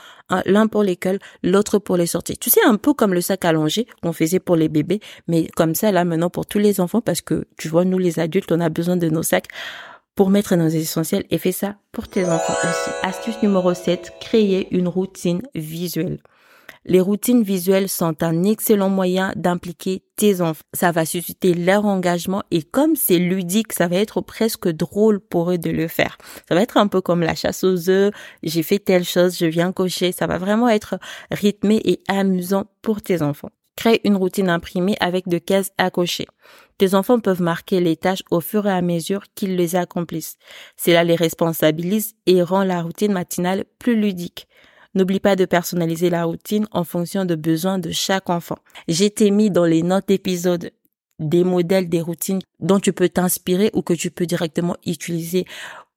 L'un 0.47 0.67
pour 0.67 0.83
l'école, 0.83 1.19
l'autre 1.43 1.79
pour 1.79 1.97
les 1.97 2.07
sorties. 2.07 2.39
Tu 2.39 2.49
sais, 2.49 2.61
un 2.65 2.77
peu 2.77 2.95
comme 2.95 3.13
le 3.13 3.21
sac 3.21 3.45
allongé 3.45 3.87
qu'on 4.03 4.13
faisait 4.13 4.41
pour 4.41 4.57
les 4.57 4.69
bébés. 4.69 5.01
Mais 5.29 5.47
comme 5.49 5.75
ça, 5.75 5.93
là, 5.93 6.05
maintenant, 6.05 6.31
pour 6.31 6.47
tous 6.47 6.59
les 6.59 6.81
enfants, 6.81 7.01
parce 7.01 7.21
que 7.21 7.47
tu 7.59 7.69
vois, 7.69 7.85
nous, 7.85 7.99
les 7.99 8.19
adultes, 8.19 8.51
on 8.51 8.61
a 8.61 8.69
besoin 8.69 8.97
de 8.97 9.09
nos 9.09 9.23
sacs 9.23 9.49
pour 10.15 10.31
mettre 10.31 10.57
nos 10.57 10.69
essentiels 10.69 11.25
et 11.31 11.39
fais 11.39 11.53
ça 11.53 11.77
pour 11.91 12.09
tes 12.09 12.25
enfants 12.25 12.55
aussi. 12.63 12.91
Astuce 13.03 13.43
numéro 13.43 13.73
7, 13.73 14.13
créer 14.21 14.69
une 14.75 14.89
routine 14.89 15.43
visuelle. 15.55 16.19
Les 16.85 17.01
routines 17.01 17.45
visuelles 17.45 17.89
sont 17.89 18.23
un 18.25 18.43
excellent 18.43 18.89
moyen 18.89 19.33
d'impliquer 19.37 20.03
tes 20.17 20.41
enfants. 20.41 20.65
Ça 20.73 20.91
va 20.91 21.05
susciter 21.05 21.55
leur 21.55 21.85
engagement 21.85 22.43
et 22.51 22.63
comme 22.63 22.97
c'est 22.97 23.19
ludique, 23.19 23.73
ça 23.73 23.87
va 23.87 23.97
être 23.97 24.21
presque 24.21 24.69
drôle 24.69 25.21
pour 25.21 25.53
eux 25.53 25.59
de 25.59 25.71
le 25.71 25.87
faire. 25.87 26.19
Ça 26.49 26.57
va 26.57 26.63
être 26.63 26.77
un 26.77 26.89
peu 26.89 27.01
comme 27.01 27.21
la 27.21 27.37
chasse 27.37 27.63
aux 27.63 27.89
œufs, 27.89 28.13
j'ai 28.43 28.63
fait 28.65 28.81
telle 28.81 29.05
chose, 29.05 29.39
je 29.39 29.47
viens 29.47 29.71
cocher. 29.71 30.11
Ça 30.11 30.27
va 30.27 30.39
vraiment 30.39 30.69
être 30.69 30.99
rythmé 31.31 31.81
et 31.85 32.01
amusant 32.09 32.67
pour 32.83 33.01
tes 33.01 33.23
enfants. 33.23 33.51
Crée 33.77 34.01
une 34.05 34.17
routine 34.17 34.51
imprimée 34.51 34.97
avec 35.01 35.29
de 35.29 35.39
cases 35.39 35.71
à 35.79 35.91
cocher. 35.91 36.27
Tes 36.79 36.95
enfants 36.95 37.21
peuvent 37.21 37.41
marquer 37.41 37.81
les 37.81 37.97
tâches 37.97 38.23
au 38.31 38.41
fur 38.41 38.67
et 38.67 38.73
à 38.73 38.83
mesure 38.83 39.23
qu'ils 39.35 39.57
les 39.57 39.77
accomplissent. 39.77 40.37
Cela 40.77 41.05
les 41.05 41.15
responsabilise 41.15 42.15
et 42.27 42.43
rend 42.43 42.65
la 42.65 42.83
routine 42.83 43.13
matinale 43.13 43.65
plus 43.79 43.97
ludique. 43.97 44.47
N'oublie 44.95 45.21
pas 45.21 45.37
de 45.37 45.45
personnaliser 45.45 46.11
la 46.11 46.25
routine 46.25 46.67
en 46.71 46.85
fonction 46.85 47.25
de 47.25 47.35
besoins 47.35 47.79
de 47.79 47.91
chaque 47.91 48.29
enfant. 48.29 48.59
J'ai 48.89 49.07
été 49.07 49.31
mis 49.31 49.51
dans 49.51 49.65
les 49.65 49.83
notes 49.83 50.09
d'épisode 50.09 50.71
des 51.19 51.45
modèles 51.45 51.89
des 51.89 52.01
routines 52.01 52.41
dont 52.61 52.81
tu 52.81 52.93
peux 52.93 53.09
t'inspirer 53.09 53.71
ou 53.75 53.83
que 53.83 53.95
tu 53.95 54.11
peux 54.11 54.27
directement 54.27 54.77
utiliser 54.87 55.47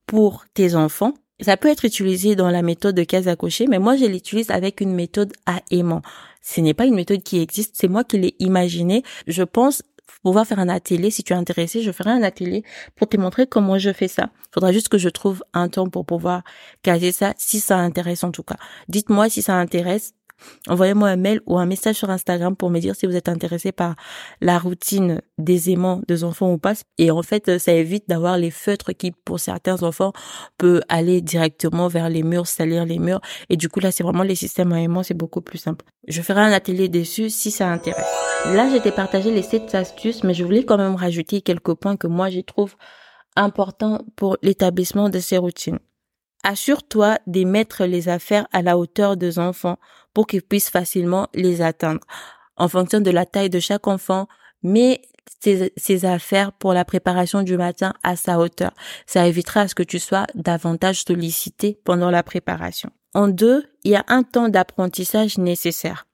pour 0.06 0.44
tes 0.54 0.74
enfants. 0.74 1.14
Ça 1.40 1.56
peut 1.58 1.68
être 1.68 1.84
utilisé 1.84 2.34
dans 2.36 2.50
la 2.50 2.62
méthode 2.62 2.94
de 2.94 3.04
case 3.04 3.28
à 3.28 3.36
cocher, 3.36 3.66
mais 3.66 3.78
moi 3.78 3.96
je 3.96 4.06
l'utilise 4.06 4.50
avec 4.50 4.80
une 4.80 4.94
méthode 4.94 5.34
à 5.44 5.60
aimant. 5.70 6.00
Ce 6.40 6.60
n'est 6.60 6.74
pas 6.74 6.86
une 6.86 6.94
méthode 6.94 7.22
qui 7.22 7.40
existe, 7.40 7.74
c'est 7.76 7.88
moi 7.88 8.04
qui 8.04 8.18
l'ai 8.18 8.36
imaginée. 8.38 9.02
Je 9.26 9.42
pense 9.42 9.82
pouvoir 10.26 10.44
faire 10.44 10.58
un 10.58 10.68
atelier. 10.68 11.12
Si 11.12 11.22
tu 11.22 11.32
es 11.32 11.36
intéressé, 11.36 11.82
je 11.82 11.92
ferai 11.92 12.10
un 12.10 12.24
atelier 12.24 12.64
pour 12.96 13.08
te 13.08 13.16
montrer 13.16 13.46
comment 13.46 13.78
je 13.78 13.92
fais 13.92 14.08
ça. 14.08 14.30
Il 14.46 14.54
faudra 14.54 14.72
juste 14.72 14.88
que 14.88 14.98
je 14.98 15.08
trouve 15.08 15.44
un 15.54 15.68
temps 15.68 15.88
pour 15.88 16.04
pouvoir 16.04 16.42
caser 16.82 17.12
ça, 17.12 17.32
si 17.38 17.60
ça 17.60 17.76
intéresse 17.76 18.24
en 18.24 18.32
tout 18.32 18.42
cas. 18.42 18.56
Dites-moi 18.88 19.28
si 19.28 19.40
ça 19.40 19.54
intéresse. 19.54 20.15
Envoyez-moi 20.68 21.08
un 21.08 21.16
mail 21.16 21.40
ou 21.46 21.58
un 21.58 21.66
message 21.66 21.96
sur 21.96 22.10
Instagram 22.10 22.56
pour 22.56 22.70
me 22.70 22.78
dire 22.78 22.94
si 22.94 23.06
vous 23.06 23.16
êtes 23.16 23.28
intéressé 23.28 23.72
par 23.72 23.94
la 24.40 24.58
routine 24.58 25.20
des 25.38 25.70
aimants 25.70 26.02
des 26.08 26.24
enfants 26.24 26.52
ou 26.52 26.58
pas. 26.58 26.74
Et 26.98 27.10
en 27.10 27.22
fait, 27.22 27.58
ça 27.58 27.72
évite 27.72 28.08
d'avoir 28.08 28.38
les 28.38 28.50
feutres 28.50 28.92
qui, 28.92 29.12
pour 29.12 29.40
certains 29.40 29.82
enfants, 29.82 30.12
peut 30.58 30.82
aller 30.88 31.20
directement 31.20 31.88
vers 31.88 32.08
les 32.08 32.22
murs, 32.22 32.46
salir 32.46 32.84
les 32.84 32.98
murs. 32.98 33.20
Et 33.48 33.56
du 33.56 33.68
coup, 33.68 33.80
là, 33.80 33.92
c'est 33.92 34.02
vraiment 34.02 34.22
les 34.22 34.34
systèmes 34.34 34.72
à 34.72 34.80
aimants, 34.80 35.02
c'est 35.02 35.14
beaucoup 35.14 35.40
plus 35.40 35.58
simple. 35.58 35.84
Je 36.06 36.22
ferai 36.22 36.40
un 36.40 36.52
atelier 36.52 36.88
dessus 36.88 37.30
si 37.30 37.50
ça 37.50 37.68
intéresse. 37.68 38.04
Là, 38.46 38.68
j'ai 38.70 38.90
partagé 38.92 39.32
les 39.32 39.42
sept 39.42 39.74
astuces, 39.74 40.22
mais 40.22 40.34
je 40.34 40.44
voulais 40.44 40.64
quand 40.64 40.78
même 40.78 40.94
rajouter 40.94 41.40
quelques 41.40 41.74
points 41.74 41.96
que 41.96 42.06
moi, 42.06 42.30
j'y 42.30 42.44
trouve 42.44 42.76
importants 43.34 44.00
pour 44.16 44.36
l'établissement 44.42 45.08
de 45.08 45.18
ces 45.18 45.38
routines. 45.38 45.78
Assure-toi 46.44 47.18
de 47.26 47.44
mettre 47.44 47.84
les 47.86 48.08
affaires 48.08 48.46
à 48.52 48.62
la 48.62 48.78
hauteur 48.78 49.16
des 49.16 49.38
enfants 49.38 49.78
pour 50.16 50.26
qu'ils 50.26 50.40
puissent 50.40 50.70
facilement 50.70 51.28
les 51.34 51.60
atteindre. 51.60 52.00
En 52.56 52.68
fonction 52.68 53.02
de 53.02 53.10
la 53.10 53.26
taille 53.26 53.50
de 53.50 53.60
chaque 53.60 53.86
enfant, 53.86 54.28
mets 54.62 55.02
ces, 55.42 56.06
affaires 56.06 56.52
pour 56.52 56.72
la 56.72 56.86
préparation 56.86 57.42
du 57.42 57.58
matin 57.58 57.92
à 58.02 58.16
sa 58.16 58.38
hauteur. 58.38 58.70
Ça 59.04 59.26
évitera 59.26 59.60
à 59.60 59.68
ce 59.68 59.74
que 59.74 59.82
tu 59.82 59.98
sois 59.98 60.24
davantage 60.34 61.02
sollicité 61.02 61.78
pendant 61.84 62.10
la 62.10 62.22
préparation. 62.22 62.88
En 63.12 63.28
deux, 63.28 63.66
il 63.84 63.90
y 63.90 63.94
a 63.94 64.06
un 64.08 64.22
temps 64.22 64.48
d'apprentissage 64.48 65.36
nécessaire. 65.36 66.06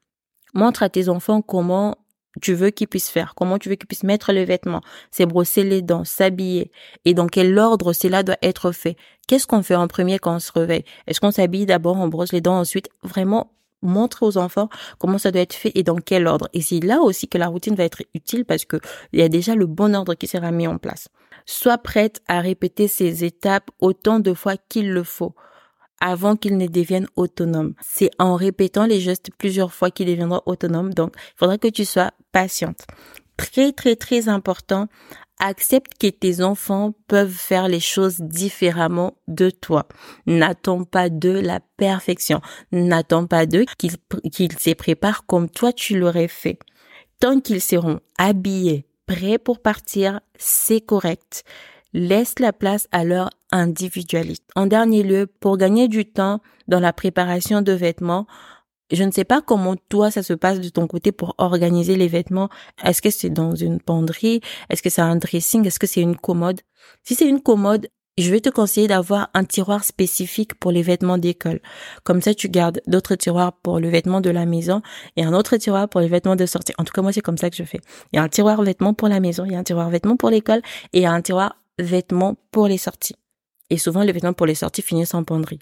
Montre 0.53 0.83
à 0.83 0.89
tes 0.89 1.07
enfants 1.07 1.41
comment 1.41 1.95
tu 2.41 2.55
veux 2.55 2.71
qu'ils 2.71 2.89
puissent 2.89 3.09
faire, 3.09 3.35
comment 3.35 3.57
tu 3.57 3.69
veux 3.69 3.75
qu'ils 3.75 3.87
puissent 3.87 4.03
mettre 4.03 4.33
les 4.33 4.43
vêtements, 4.43 4.81
c'est 5.11 5.25
brosser 5.25 5.63
les 5.63 5.81
dents, 5.81 6.03
s'habiller, 6.03 6.71
et 7.05 7.13
dans 7.13 7.27
quel 7.27 7.57
ordre 7.57 7.93
cela 7.93 8.21
doit 8.21 8.37
être 8.41 8.73
fait? 8.73 8.97
Qu'est-ce 9.29 9.47
qu'on 9.47 9.63
fait 9.63 9.75
en 9.75 9.87
premier 9.87 10.19
quand 10.19 10.35
on 10.35 10.39
se 10.39 10.51
réveille? 10.51 10.83
Est-ce 11.07 11.21
qu'on 11.21 11.31
s'habille 11.31 11.65
d'abord, 11.65 11.95
on 11.95 12.09
brosse 12.09 12.33
les 12.33 12.41
dents 12.41 12.59
ensuite? 12.59 12.89
Vraiment 13.03 13.53
montre 13.83 14.23
aux 14.23 14.37
enfants 14.37 14.69
comment 14.97 15.17
ça 15.17 15.31
doit 15.31 15.41
être 15.41 15.53
fait 15.53 15.71
et 15.75 15.83
dans 15.83 15.97
quel 15.97 16.27
ordre. 16.27 16.49
Et 16.53 16.61
c'est 16.61 16.79
là 16.79 17.01
aussi 17.01 17.27
que 17.27 17.37
la 17.37 17.47
routine 17.47 17.75
va 17.75 17.83
être 17.83 18.01
utile 18.13 18.45
parce 18.45 18.65
que 18.65 18.77
il 19.11 19.19
y 19.19 19.23
a 19.23 19.29
déjà 19.29 19.55
le 19.55 19.65
bon 19.65 19.95
ordre 19.95 20.15
qui 20.15 20.27
sera 20.27 20.51
mis 20.51 20.67
en 20.67 20.77
place. 20.77 21.09
Sois 21.45 21.77
prête 21.77 22.21
à 22.27 22.39
répéter 22.39 22.87
ces 22.87 23.23
étapes 23.23 23.69
autant 23.79 24.19
de 24.19 24.33
fois 24.33 24.55
qu'il 24.57 24.91
le 24.91 25.03
faut 25.03 25.35
avant 25.99 26.35
qu'ils 26.35 26.57
ne 26.57 26.67
deviennent 26.67 27.07
autonomes. 27.15 27.75
C'est 27.81 28.11
en 28.19 28.35
répétant 28.35 28.85
les 28.85 28.99
gestes 28.99 29.29
plusieurs 29.37 29.73
fois 29.73 29.89
qu'ils 29.89 30.07
deviendront 30.07 30.41
autonomes. 30.45 30.93
Donc, 30.93 31.13
il 31.17 31.37
faudra 31.37 31.57
que 31.57 31.69
tu 31.69 31.85
sois 31.85 32.11
patiente. 32.33 32.85
Très, 33.37 33.71
très, 33.71 33.95
très 33.95 34.27
important. 34.27 34.87
Accepte 35.45 35.97
que 35.99 36.07
tes 36.07 36.41
enfants 36.41 36.93
peuvent 37.07 37.27
faire 37.27 37.67
les 37.67 37.81
choses 37.81 38.21
différemment 38.21 39.17
de 39.27 39.49
toi. 39.49 39.89
N'attends 40.25 40.85
pas 40.85 41.09
de 41.09 41.31
la 41.31 41.59
perfection. 41.75 42.39
N'attends 42.71 43.27
pas 43.27 43.45
d'eux 43.45 43.65
qu'ils 43.77 44.57
se 44.57 44.73
préparent 44.73 45.25
comme 45.25 45.49
toi 45.49 45.73
tu 45.73 45.99
l'aurais 45.99 46.29
fait. 46.29 46.59
Tant 47.19 47.41
qu'ils 47.41 47.59
seront 47.59 47.99
habillés, 48.17 48.85
prêts 49.05 49.37
pour 49.37 49.61
partir, 49.61 50.21
c'est 50.37 50.79
correct 50.79 51.43
laisse 51.93 52.39
la 52.39 52.51
place 52.51 52.87
à 52.91 53.03
leur 53.03 53.29
individualité. 53.51 54.43
En 54.55 54.65
dernier 54.65 55.03
lieu, 55.03 55.27
pour 55.27 55.57
gagner 55.57 55.87
du 55.87 56.05
temps 56.05 56.41
dans 56.67 56.79
la 56.79 56.93
préparation 56.93 57.61
de 57.61 57.71
vêtements, 57.71 58.25
je 58.93 59.03
ne 59.03 59.11
sais 59.11 59.23
pas 59.23 59.41
comment 59.41 59.75
toi 59.89 60.11
ça 60.11 60.23
se 60.23 60.33
passe 60.33 60.59
de 60.59 60.69
ton 60.69 60.87
côté 60.87 61.11
pour 61.11 61.35
organiser 61.37 61.95
les 61.95 62.07
vêtements. 62.07 62.49
Est-ce 62.83 63.01
que 63.01 63.09
c'est 63.09 63.29
dans 63.29 63.55
une 63.55 63.79
penderie? 63.79 64.41
Est-ce 64.69 64.81
que 64.81 64.89
c'est 64.89 65.01
un 65.01 65.15
dressing? 65.15 65.65
Est-ce 65.65 65.79
que 65.79 65.87
c'est 65.87 66.01
une 66.01 66.15
commode? 66.15 66.61
Si 67.03 67.15
c'est 67.15 67.27
une 67.27 67.41
commode, 67.41 67.87
je 68.17 68.29
vais 68.29 68.41
te 68.41 68.49
conseiller 68.49 68.87
d'avoir 68.87 69.29
un 69.33 69.43
tiroir 69.43 69.83
spécifique 69.83 70.53
pour 70.55 70.71
les 70.71 70.83
vêtements 70.83 71.17
d'école. 71.17 71.59
Comme 72.03 72.21
ça, 72.21 72.35
tu 72.35 72.47
gardes 72.47 72.81
d'autres 72.85 73.15
tiroirs 73.15 73.53
pour 73.53 73.79
le 73.79 73.89
vêtement 73.89 74.21
de 74.21 74.29
la 74.29 74.45
maison 74.45 74.81
et 75.15 75.23
un 75.23 75.33
autre 75.33 75.57
tiroir 75.57 75.89
pour 75.89 75.99
les 75.99 76.07
vêtements 76.07 76.35
de 76.35 76.45
sortie. 76.45 76.73
En 76.77 76.83
tout 76.83 76.93
cas, 76.93 77.01
moi, 77.01 77.11
c'est 77.11 77.21
comme 77.21 77.39
ça 77.39 77.49
que 77.49 77.55
je 77.55 77.63
fais. 77.63 77.79
Il 78.11 78.17
y 78.17 78.19
a 78.19 78.23
un 78.23 78.29
tiroir 78.29 78.61
vêtements 78.61 78.93
pour 78.93 79.07
la 79.07 79.19
maison, 79.19 79.45
il 79.45 79.53
y 79.53 79.55
a 79.55 79.59
un 79.59 79.63
tiroir 79.63 79.89
vêtements 79.89 80.17
pour 80.17 80.29
l'école 80.29 80.61
et 80.93 80.99
il 80.99 81.01
y 81.01 81.05
a 81.05 81.11
un 81.11 81.21
tiroir 81.21 81.55
vêtements 81.79 82.35
pour 82.51 82.67
les 82.67 82.77
sorties. 82.77 83.15
Et 83.71 83.79
souvent, 83.79 84.03
les 84.03 84.11
vêtements 84.11 84.33
pour 84.33 84.45
les 84.45 84.55
sorties 84.55 84.83
finissent 84.83 85.15
en 85.15 85.23
penderie. 85.23 85.59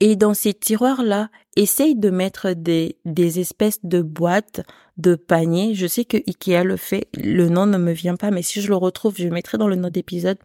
Et 0.00 0.16
dans 0.16 0.32
ces 0.32 0.54
tiroirs-là, 0.54 1.28
essaye 1.56 1.94
de 1.94 2.10
mettre 2.10 2.52
des, 2.52 2.96
des 3.04 3.38
espèces 3.38 3.80
de 3.84 4.00
boîtes, 4.00 4.62
de 4.96 5.14
paniers. 5.14 5.74
Je 5.74 5.86
sais 5.86 6.04
que 6.04 6.16
Ikea 6.16 6.64
le 6.64 6.76
fait, 6.76 7.08
le 7.14 7.48
nom 7.48 7.66
ne 7.66 7.76
me 7.76 7.92
vient 7.92 8.16
pas, 8.16 8.30
mais 8.30 8.42
si 8.42 8.62
je 8.62 8.68
le 8.68 8.76
retrouve, 8.76 9.16
je 9.18 9.24
le 9.24 9.30
mettrai 9.30 9.58
dans 9.58 9.68
le 9.68 9.76
note 9.76 9.92
d'épisode. 9.92 10.38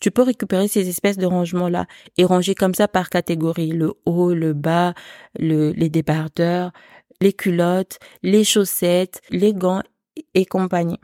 Tu 0.00 0.10
peux 0.10 0.22
récupérer 0.22 0.68
ces 0.68 0.88
espèces 0.88 1.18
de 1.18 1.26
rangements-là 1.26 1.86
et 2.16 2.24
ranger 2.24 2.54
comme 2.54 2.74
ça 2.74 2.88
par 2.88 3.10
catégorie. 3.10 3.72
Le 3.72 3.92
haut, 4.06 4.32
le 4.32 4.54
bas, 4.54 4.94
le, 5.38 5.72
les 5.72 5.90
débardeurs, 5.90 6.72
les 7.20 7.34
culottes, 7.34 7.98
les 8.22 8.44
chaussettes, 8.44 9.20
les 9.30 9.52
gants 9.52 9.82
et 10.34 10.46
compagnie. 10.46 10.98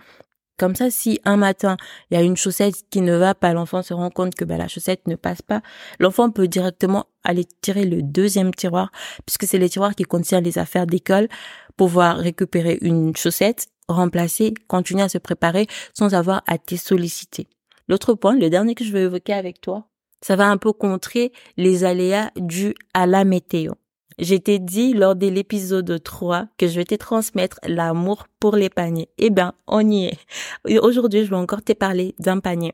Comme 0.59 0.75
ça, 0.75 0.91
si 0.91 1.21
un 1.25 1.37
matin, 1.37 1.77
il 2.11 2.15
y 2.15 2.17
a 2.21 2.23
une 2.23 2.37
chaussette 2.37 2.89
qui 2.91 3.03
ne 3.03 3.15
va 3.15 3.35
pas, 3.35 3.53
l'enfant 3.53 3.83
se 3.83 3.93
rend 3.93 4.11
compte 4.11 4.35
que 4.35 4.45
bah, 4.45 4.57
la 4.57 4.69
chaussette 4.69 5.07
ne 5.07 5.15
passe 5.15 5.43
pas, 5.43 5.61
l'enfant 5.99 6.31
peut 6.31 6.49
directement 6.49 7.07
aller 7.25 7.45
tirer 7.61 7.85
le 7.85 8.03
deuxième 8.03 8.55
tiroir, 8.55 8.91
puisque 9.27 9.45
c'est 9.45 9.59
les 9.59 9.69
tiroirs 9.69 9.95
qui 9.95 10.05
contiennent 10.05 10.45
les 10.45 10.59
affaires 10.59 10.87
d'école, 10.87 11.29
pouvoir 11.77 12.17
récupérer 12.17 12.79
une 12.81 13.15
chaussette, 13.15 13.67
remplacer, 13.89 14.55
continuer 14.67 15.03
à 15.03 15.09
se 15.09 15.19
préparer 15.19 15.67
sans 15.93 16.15
avoir 16.15 16.43
à 16.47 16.57
te 16.57 16.75
solliciter. 16.77 17.49
L'autre 17.89 18.15
point, 18.15 18.37
le 18.37 18.49
dernier 18.51 18.75
que 18.75 18.85
je 18.85 18.93
veux 18.93 19.03
évoquer 19.03 19.35
avec 19.35 19.61
toi, 19.61 19.89
ça 20.23 20.37
va 20.37 20.49
un 20.49 20.57
peu 20.57 20.73
contrer 20.73 21.33
les 21.57 21.85
aléas 21.85 22.31
dus 22.37 22.75
à 22.95 23.07
la 23.07 23.25
météo. 23.25 23.73
J'étais 24.19 24.59
dit 24.59 24.95
lors 24.95 25.15
de 25.15 25.27
l'épisode 25.27 26.03
3 26.03 26.49
que 26.57 26.69
je 26.69 26.77
vais 26.77 26.85
te 26.85 26.95
transmettre 26.95 27.59
l'amour 27.67 28.27
pour 28.41 28.57
les 28.57 28.71
paniers. 28.71 29.11
Eh 29.19 29.29
ben, 29.29 29.53
on 29.67 29.89
y 29.89 30.07
est. 30.07 30.79
Aujourd'hui, 30.81 31.25
je 31.25 31.31
vais 31.31 31.37
encore 31.37 31.63
te 31.63 31.75
parler 31.75 32.15
d'un 32.19 32.41
panier. 32.41 32.73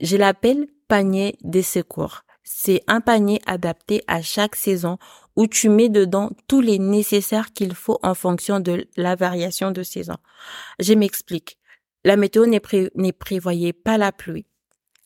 Je 0.00 0.16
l'appelle 0.16 0.68
panier 0.88 1.36
des 1.42 1.62
secours. 1.62 2.22
C'est 2.42 2.82
un 2.86 3.00
panier 3.02 3.40
adapté 3.46 4.02
à 4.06 4.22
chaque 4.22 4.56
saison 4.56 4.96
où 5.36 5.46
tu 5.46 5.68
mets 5.68 5.90
dedans 5.90 6.30
tous 6.48 6.62
les 6.62 6.78
nécessaires 6.78 7.52
qu'il 7.52 7.74
faut 7.74 7.98
en 8.02 8.14
fonction 8.14 8.58
de 8.58 8.86
la 8.96 9.14
variation 9.14 9.70
de 9.70 9.82
saison. 9.82 10.16
Je 10.78 10.94
m'explique. 10.94 11.58
La 12.04 12.16
météo 12.16 12.46
n'est 12.46 13.12
prévoyée 13.12 13.74
pas 13.74 13.98
la 13.98 14.12
pluie. 14.12 14.46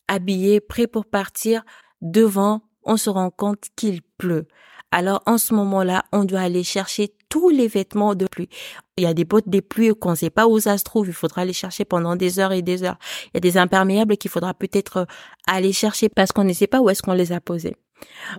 Habillé, 0.07 0.61
prêt 0.61 0.87
pour 0.87 1.05
partir, 1.05 1.65
devant, 2.01 2.61
on 2.83 2.95
se 2.95 3.09
rend 3.09 3.29
compte 3.29 3.65
qu'il 3.75 4.01
pleut. 4.01 4.47
Alors 4.91 5.21
en 5.25 5.37
ce 5.37 5.53
moment-là, 5.53 6.03
on 6.11 6.23
doit 6.23 6.41
aller 6.41 6.63
chercher 6.63 7.13
tous 7.29 7.49
les 7.49 7.67
vêtements 7.67 8.15
de 8.15 8.27
pluie. 8.27 8.49
Il 8.97 9.03
y 9.03 9.07
a 9.07 9.13
des 9.13 9.25
bottes 9.25 9.49
de 9.49 9.59
pluie 9.59 9.93
qu'on 9.93 10.11
ne 10.11 10.15
sait 10.15 10.29
pas 10.29 10.47
où 10.47 10.59
ça 10.59 10.77
se 10.77 10.83
trouve, 10.83 11.07
il 11.07 11.13
faudra 11.13 11.43
les 11.43 11.53
chercher 11.53 11.83
pendant 11.83 12.15
des 12.15 12.39
heures 12.39 12.53
et 12.53 12.61
des 12.61 12.83
heures. 12.83 12.97
Il 13.25 13.31
y 13.33 13.37
a 13.37 13.41
des 13.41 13.57
imperméables 13.57 14.15
qu'il 14.17 14.31
faudra 14.31 14.53
peut-être 14.53 14.97
euh, 14.97 15.05
aller 15.47 15.73
chercher 15.73 16.07
parce 16.07 16.31
qu'on 16.31 16.43
ne 16.45 16.53
sait 16.53 16.67
pas 16.67 16.79
où 16.79 16.89
est-ce 16.89 17.01
qu'on 17.01 17.13
les 17.13 17.33
a 17.33 17.41
posés. 17.41 17.75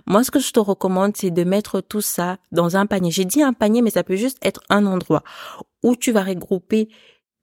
Moi, 0.05 0.23
ce 0.23 0.31
que 0.31 0.39
je 0.39 0.51
te 0.51 0.59
recommande, 0.59 1.15
c'est 1.17 1.31
de 1.31 1.43
mettre 1.43 1.81
tout 1.81 2.01
ça 2.01 2.37
dans 2.51 2.77
un 2.77 2.85
panier. 2.85 3.11
J'ai 3.11 3.25
dit 3.25 3.41
un 3.41 3.53
panier, 3.53 3.81
mais 3.81 3.89
ça 3.89 4.03
peut 4.03 4.15
juste 4.15 4.37
être 4.41 4.61
un 4.69 4.85
endroit 4.85 5.23
où 5.83 5.95
tu 5.95 6.11
vas 6.11 6.23
regrouper 6.23 6.89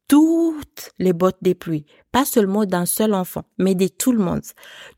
toutes 0.09 0.90
les 0.99 1.12
bottes 1.12 1.38
des 1.43 1.55
pluies, 1.55 1.87
pas 2.12 2.25
seulement 2.25 2.64
d'un 2.64 2.87
seul 2.87 3.14
enfant, 3.14 3.45
mais 3.59 3.75
de 3.75 3.88
tout 3.88 4.12
le 4.12 4.23
monde. 4.23 4.43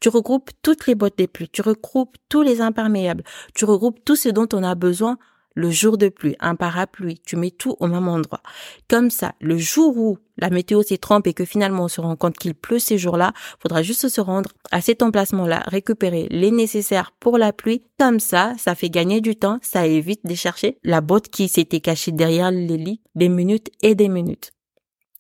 Tu 0.01 0.09
regroupes 0.09 0.51
toutes 0.63 0.87
les 0.87 0.95
bottes 0.95 1.19
des 1.19 1.29
pluies, 1.29 1.49
tu 1.49 1.63
regroupes 1.63 2.17
tous 2.29 2.43
les 2.43 2.61
imperméables, 2.61 3.25
tu 3.55 3.65
regroupes 3.65 4.05
tout 4.05 4.17
ce 4.17 4.29
dont 4.29 4.49
on 4.53 4.63
a 4.63 4.75
besoin 4.75 5.19
le 5.57 5.71
jour 5.71 5.97
de 5.97 6.09
pluie, 6.09 6.37
un 6.39 6.55
parapluie, 6.55 7.19
tu 7.25 7.35
mets 7.35 7.51
tout 7.51 7.77
au 7.81 7.87
même 7.87 8.09
endroit. 8.09 8.43
Comme 8.89 9.11
ça, 9.11 9.33
le 9.41 9.57
jour 9.57 9.97
où 9.97 10.19
la 10.37 10.51
météo 10.51 10.83
s'est 10.83 10.99
trompe 10.99 11.27
et 11.27 11.33
que 11.33 11.47
finalement 11.47 11.85
on 11.85 11.89
se 11.89 12.01
rend 12.01 12.15
compte 12.15 12.37
qu'il 12.37 12.55
pleut 12.55 12.79
ces 12.79 12.99
jours-là, 12.99 13.33
faudra 13.59 13.83
juste 13.83 14.09
se 14.09 14.21
rendre 14.21 14.51
à 14.71 14.83
cet 14.83 15.03
emplacement-là, 15.03 15.63
récupérer 15.67 16.29
les 16.31 16.51
nécessaires 16.51 17.13
pour 17.19 17.39
la 17.39 17.55
pluie. 17.55 17.83
Comme 17.99 18.21
ça, 18.21 18.53
ça 18.59 18.75
fait 18.75 18.91
gagner 18.91 19.23
du 19.23 19.35
temps, 19.35 19.59
ça 19.63 19.87
évite 19.87 20.27
de 20.27 20.35
chercher 20.35 20.79
la 20.85 21.01
botte 21.01 21.29
qui 21.29 21.49
s'était 21.49 21.81
cachée 21.81 22.13
derrière 22.13 22.51
les 22.51 22.77
lits 22.77 23.01
des 23.15 23.31
minutes 23.31 23.71
et 23.83 23.95
des 23.95 24.09
minutes. 24.09 24.53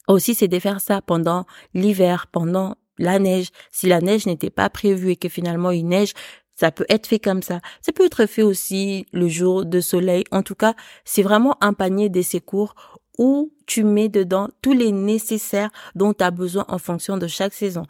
Aussi, 0.08 0.34
c'est 0.34 0.48
de 0.48 0.58
faire 0.58 0.80
ça 0.80 1.02
pendant 1.02 1.46
l'hiver, 1.74 2.26
pendant 2.28 2.76
la 2.98 3.18
neige. 3.18 3.48
Si 3.70 3.86
la 3.86 4.00
neige 4.00 4.26
n'était 4.26 4.50
pas 4.50 4.70
prévue 4.70 5.12
et 5.12 5.16
que 5.16 5.28
finalement 5.28 5.70
il 5.70 5.86
neige, 5.86 6.12
ça 6.54 6.70
peut 6.70 6.86
être 6.88 7.06
fait 7.06 7.18
comme 7.18 7.42
ça. 7.42 7.60
Ça 7.82 7.92
peut 7.92 8.06
être 8.06 8.26
fait 8.26 8.42
aussi 8.42 9.06
le 9.12 9.28
jour 9.28 9.66
de 9.66 9.80
soleil. 9.80 10.24
En 10.30 10.42
tout 10.42 10.54
cas, 10.54 10.74
c'est 11.04 11.22
vraiment 11.22 11.56
un 11.60 11.74
panier 11.74 12.08
de 12.08 12.22
secours 12.22 12.74
où 13.18 13.52
tu 13.66 13.84
mets 13.84 14.08
dedans 14.08 14.48
tous 14.62 14.72
les 14.72 14.92
nécessaires 14.92 15.70
dont 15.94 16.14
tu 16.14 16.24
as 16.24 16.30
besoin 16.30 16.64
en 16.68 16.78
fonction 16.78 17.18
de 17.18 17.26
chaque 17.26 17.54
saison. 17.54 17.84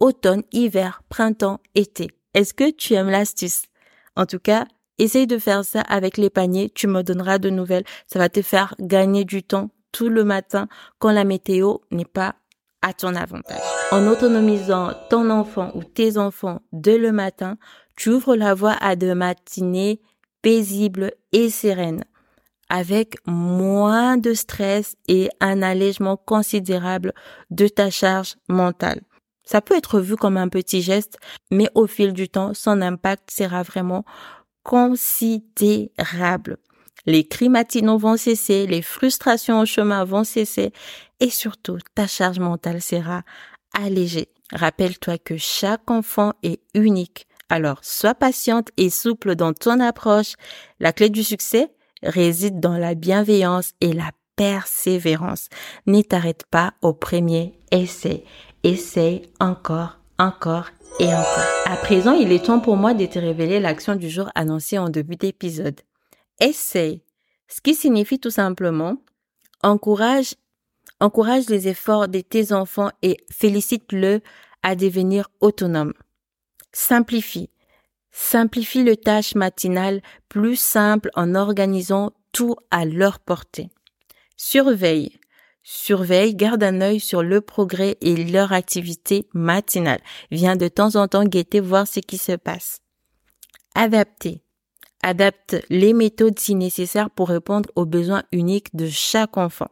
Automne, 0.00 0.42
hiver, 0.52 1.02
printemps, 1.08 1.60
été. 1.74 2.08
Est-ce 2.34 2.54
que 2.54 2.70
tu 2.70 2.94
aimes 2.94 3.10
l'astuce? 3.10 3.62
En 4.16 4.26
tout 4.26 4.38
cas, 4.38 4.66
essaye 4.98 5.26
de 5.26 5.38
faire 5.38 5.64
ça 5.64 5.80
avec 5.82 6.16
les 6.16 6.30
paniers. 6.30 6.70
Tu 6.70 6.86
me 6.86 7.02
donneras 7.02 7.38
de 7.38 7.50
nouvelles. 7.50 7.84
Ça 8.06 8.18
va 8.18 8.28
te 8.28 8.42
faire 8.42 8.74
gagner 8.80 9.24
du 9.24 9.42
temps 9.42 9.70
tout 9.92 10.08
le 10.08 10.24
matin 10.24 10.68
quand 10.98 11.12
la 11.12 11.24
météo 11.24 11.76
n'est 11.90 12.04
pas 12.04 12.34
à 12.82 12.92
ton 12.92 13.14
avantage. 13.14 13.60
En 13.90 14.06
autonomisant 14.06 14.92
ton 15.10 15.30
enfant 15.30 15.72
ou 15.74 15.82
tes 15.82 16.18
enfants 16.18 16.60
dès 16.72 16.98
le 16.98 17.12
matin, 17.12 17.56
tu 17.96 18.10
ouvres 18.10 18.36
la 18.36 18.54
voie 18.54 18.76
à 18.80 18.96
de 18.96 19.12
matinées 19.12 20.00
paisibles 20.42 21.12
et 21.32 21.50
sereines, 21.50 22.04
avec 22.68 23.16
moins 23.26 24.16
de 24.16 24.34
stress 24.34 24.94
et 25.08 25.30
un 25.40 25.62
allègement 25.62 26.16
considérable 26.16 27.12
de 27.50 27.66
ta 27.66 27.90
charge 27.90 28.36
mentale. 28.48 29.00
Ça 29.44 29.60
peut 29.62 29.76
être 29.76 29.98
vu 30.00 30.16
comme 30.16 30.36
un 30.36 30.48
petit 30.48 30.82
geste, 30.82 31.18
mais 31.50 31.70
au 31.74 31.86
fil 31.86 32.12
du 32.12 32.28
temps, 32.28 32.52
son 32.52 32.82
impact 32.82 33.30
sera 33.30 33.62
vraiment 33.62 34.04
considérable. 34.62 36.58
Les 37.06 37.26
cris 37.26 37.48
matinaux 37.48 37.98
vont 37.98 38.16
cesser, 38.16 38.66
les 38.66 38.82
frustrations 38.82 39.60
au 39.60 39.66
chemin 39.66 40.04
vont 40.04 40.24
cesser 40.24 40.72
et 41.20 41.30
surtout 41.30 41.78
ta 41.94 42.06
charge 42.06 42.38
mentale 42.38 42.82
sera 42.82 43.22
allégée. 43.72 44.28
Rappelle-toi 44.52 45.18
que 45.18 45.36
chaque 45.36 45.90
enfant 45.90 46.32
est 46.42 46.60
unique. 46.74 47.26
Alors 47.48 47.78
sois 47.82 48.14
patiente 48.14 48.70
et 48.76 48.90
souple 48.90 49.34
dans 49.34 49.52
ton 49.52 49.80
approche. 49.80 50.34
La 50.80 50.92
clé 50.92 51.08
du 51.08 51.24
succès 51.24 51.72
réside 52.02 52.60
dans 52.60 52.76
la 52.76 52.94
bienveillance 52.94 53.72
et 53.80 53.92
la 53.92 54.10
persévérance. 54.36 55.48
Ne 55.86 56.02
t'arrête 56.02 56.44
pas 56.50 56.74
au 56.82 56.92
premier 56.92 57.58
essai. 57.72 58.24
Essaye 58.64 59.22
encore, 59.40 59.98
encore 60.18 60.68
et 61.00 61.06
encore. 61.06 61.46
À 61.66 61.76
présent, 61.76 62.12
il 62.12 62.32
est 62.32 62.44
temps 62.44 62.60
pour 62.60 62.76
moi 62.76 62.94
de 62.94 63.06
te 63.06 63.18
révéler 63.18 63.60
l'action 63.60 63.96
du 63.96 64.08
jour 64.08 64.30
annoncée 64.34 64.78
en 64.78 64.88
début 64.88 65.16
d'épisode. 65.16 65.80
Essaye. 66.40 67.02
Ce 67.48 67.60
qui 67.60 67.74
signifie 67.74 68.18
tout 68.18 68.30
simplement 68.30 68.98
encourage, 69.62 70.34
encourage 71.00 71.48
les 71.48 71.68
efforts 71.68 72.08
de 72.08 72.20
tes 72.20 72.52
enfants 72.52 72.90
et 73.02 73.16
félicite-le 73.30 74.20
à 74.62 74.76
devenir 74.76 75.30
autonome. 75.40 75.94
Simplifie. 76.72 77.50
Simplifie 78.10 78.82
le 78.82 78.96
tâche 78.96 79.34
matinale 79.34 80.02
plus 80.28 80.56
simple 80.56 81.10
en 81.14 81.34
organisant 81.34 82.12
tout 82.32 82.56
à 82.70 82.84
leur 82.84 83.20
portée. 83.20 83.70
Surveille. 84.36 85.18
Surveille, 85.62 86.34
garde 86.34 86.62
un 86.62 86.80
œil 86.80 87.00
sur 87.00 87.22
le 87.22 87.40
progrès 87.40 87.96
et 88.00 88.16
leur 88.16 88.52
activité 88.52 89.28
matinale. 89.34 90.00
Viens 90.30 90.56
de 90.56 90.68
temps 90.68 90.96
en 90.96 91.08
temps 91.08 91.24
guetter 91.24 91.60
voir 91.60 91.86
ce 91.86 92.00
qui 92.00 92.16
se 92.16 92.32
passe. 92.32 92.80
Adapter. 93.74 94.42
Adapte 95.02 95.56
les 95.70 95.92
méthodes 95.92 96.38
si 96.38 96.54
nécessaire 96.54 97.10
pour 97.10 97.28
répondre 97.28 97.70
aux 97.76 97.86
besoins 97.86 98.24
uniques 98.32 98.74
de 98.74 98.88
chaque 98.88 99.36
enfant. 99.36 99.70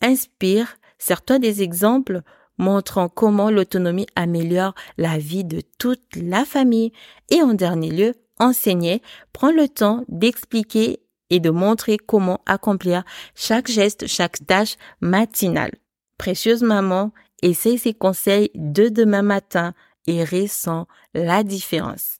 Inspire, 0.00 0.76
sers-toi 0.98 1.38
des 1.38 1.62
exemples 1.62 2.22
montrant 2.58 3.08
comment 3.08 3.50
l'autonomie 3.50 4.06
améliore 4.14 4.74
la 4.96 5.18
vie 5.18 5.44
de 5.44 5.62
toute 5.78 6.16
la 6.16 6.44
famille. 6.44 6.92
Et 7.30 7.42
en 7.42 7.54
dernier 7.54 7.90
lieu, 7.90 8.14
enseigner, 8.38 9.02
prends 9.32 9.52
le 9.52 9.68
temps 9.68 10.04
d'expliquer 10.08 11.00
et 11.30 11.40
de 11.40 11.50
montrer 11.50 11.96
comment 11.96 12.40
accomplir 12.46 13.02
chaque 13.34 13.68
geste, 13.70 14.06
chaque 14.06 14.44
tâche 14.46 14.76
matinale. 15.00 15.72
Précieuse 16.18 16.62
maman, 16.62 17.12
essaye 17.42 17.78
ces 17.78 17.94
conseils 17.94 18.50
de 18.54 18.88
demain 18.88 19.22
matin 19.22 19.74
et 20.06 20.24
ressens 20.24 20.86
la 21.14 21.42
différence. 21.42 22.18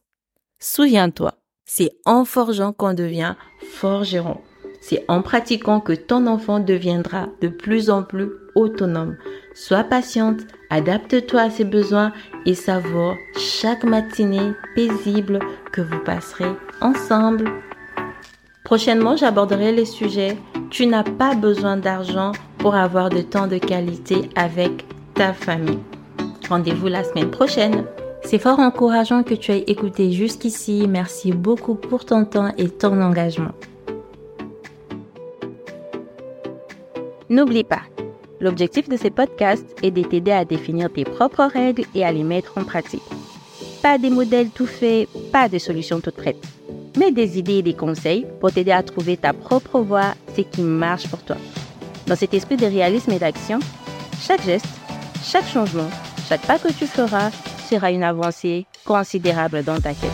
Souviens-toi, 0.58 1.34
c'est 1.66 1.90
en 2.06 2.24
forgeant 2.24 2.72
qu'on 2.72 2.94
devient 2.94 3.34
forgeron. 3.72 4.38
C'est 4.80 5.04
en 5.08 5.20
pratiquant 5.20 5.80
que 5.80 5.92
ton 5.92 6.28
enfant 6.28 6.60
deviendra 6.60 7.28
de 7.40 7.48
plus 7.48 7.90
en 7.90 8.04
plus 8.04 8.30
autonome. 8.54 9.16
Sois 9.52 9.82
patiente, 9.82 10.42
adapte-toi 10.70 11.40
à 11.40 11.50
ses 11.50 11.64
besoins 11.64 12.12
et 12.46 12.54
savoure 12.54 13.16
chaque 13.36 13.84
matinée 13.84 14.52
paisible 14.76 15.40
que 15.72 15.80
vous 15.80 15.98
passerez 16.04 16.52
ensemble. 16.80 17.50
Prochainement, 18.64 19.16
j'aborderai 19.16 19.72
les 19.72 19.84
sujets 19.86 20.36
Tu 20.70 20.86
n'as 20.86 21.04
pas 21.04 21.34
besoin 21.34 21.76
d'argent 21.76 22.32
pour 22.58 22.74
avoir 22.74 23.10
de 23.10 23.22
temps 23.22 23.46
de 23.46 23.58
qualité 23.58 24.30
avec 24.36 24.84
ta 25.14 25.32
famille. 25.32 25.78
Rendez-vous 26.48 26.88
la 26.88 27.02
semaine 27.02 27.30
prochaine. 27.30 27.84
C'est 28.26 28.40
fort 28.40 28.58
encourageant 28.58 29.22
que 29.22 29.34
tu 29.34 29.52
aies 29.52 29.62
écouté 29.68 30.10
jusqu'ici. 30.10 30.86
Merci 30.88 31.30
beaucoup 31.30 31.76
pour 31.76 32.04
ton 32.04 32.24
temps 32.24 32.52
et 32.58 32.68
ton 32.68 33.00
engagement. 33.00 33.52
N'oublie 37.28 37.62
pas, 37.62 37.82
l'objectif 38.40 38.88
de 38.88 38.96
ces 38.96 39.10
podcasts 39.10 39.76
est 39.84 39.92
de 39.92 40.02
t'aider 40.02 40.32
à 40.32 40.44
définir 40.44 40.92
tes 40.92 41.04
propres 41.04 41.44
règles 41.44 41.84
et 41.94 42.04
à 42.04 42.10
les 42.10 42.24
mettre 42.24 42.58
en 42.58 42.64
pratique. 42.64 43.02
Pas 43.80 43.96
des 43.96 44.10
modèles 44.10 44.50
tout 44.50 44.66
faits, 44.66 45.08
pas 45.30 45.48
des 45.48 45.60
solutions 45.60 46.00
toutes 46.00 46.16
prêtes, 46.16 46.44
mais 46.98 47.12
des 47.12 47.38
idées 47.38 47.58
et 47.58 47.62
des 47.62 47.74
conseils 47.74 48.26
pour 48.40 48.50
t'aider 48.50 48.72
à 48.72 48.82
trouver 48.82 49.16
ta 49.16 49.34
propre 49.34 49.78
voie, 49.78 50.14
ce 50.34 50.40
qui 50.40 50.62
marche 50.62 51.06
pour 51.06 51.22
toi. 51.22 51.36
Dans 52.08 52.16
cet 52.16 52.34
esprit 52.34 52.56
de 52.56 52.66
réalisme 52.66 53.12
et 53.12 53.20
d'action, 53.20 53.60
chaque 54.20 54.42
geste, 54.42 54.66
chaque 55.22 55.46
changement, 55.46 55.90
chaque 56.28 56.44
pas 56.44 56.58
que 56.58 56.72
tu 56.72 56.86
feras 56.86 57.30
sera 57.66 57.90
une 57.90 58.04
avancée 58.04 58.66
considérable 58.84 59.62
dans 59.64 59.80
ta 59.80 59.90
quête. 59.90 60.10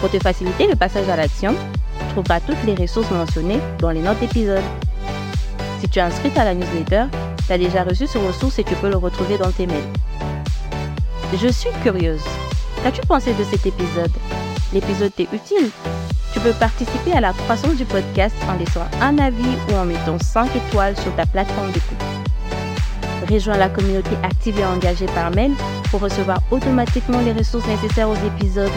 Pour 0.00 0.10
te 0.10 0.18
faciliter 0.18 0.66
le 0.66 0.76
passage 0.76 1.08
à 1.08 1.16
l'action, 1.16 1.54
tu 1.98 2.06
trouveras 2.12 2.40
toutes 2.40 2.62
les 2.64 2.74
ressources 2.74 3.10
mentionnées 3.10 3.60
dans 3.78 3.90
les 3.90 4.00
notes 4.00 4.18
d'épisode. 4.20 4.64
Si 5.80 5.88
tu 5.88 5.98
es 5.98 6.02
inscrite 6.02 6.36
à 6.38 6.44
la 6.44 6.54
newsletter, 6.54 7.04
tu 7.46 7.52
as 7.52 7.58
déjà 7.58 7.84
reçu 7.84 8.06
ce 8.06 8.18
ressource 8.18 8.58
et 8.58 8.64
tu 8.64 8.74
peux 8.76 8.88
le 8.88 8.96
retrouver 8.96 9.38
dans 9.38 9.52
tes 9.52 9.66
mails. 9.66 9.92
Je 11.34 11.48
suis 11.48 11.70
curieuse. 11.82 12.24
Qu'as-tu 12.82 13.00
pensé 13.02 13.34
de 13.34 13.44
cet 13.44 13.66
épisode? 13.66 14.12
L'épisode 14.72 15.12
t'est 15.14 15.28
utile? 15.32 15.70
Tu 16.32 16.40
peux 16.40 16.52
participer 16.52 17.12
à 17.12 17.20
la 17.20 17.32
croissance 17.32 17.76
du 17.76 17.84
podcast 17.84 18.34
en 18.48 18.58
laissant 18.58 18.84
un 19.00 19.18
avis 19.18 19.56
ou 19.70 19.74
en 19.74 19.84
mettant 19.84 20.18
5 20.18 20.48
étoiles 20.54 20.96
sur 20.96 21.14
ta 21.16 21.26
plateforme 21.26 21.72
d'écoute. 21.72 21.96
Rejoins 23.30 23.56
la 23.56 23.68
communauté 23.68 24.10
active 24.22 24.58
et 24.60 24.64
engagée 24.64 25.06
par 25.06 25.30
mail 25.30 25.52
pour 25.90 26.00
recevoir 26.00 26.40
automatiquement 26.50 27.20
les 27.20 27.32
ressources 27.32 27.66
nécessaires 27.66 28.08
aux 28.08 28.26
épisodes, 28.26 28.70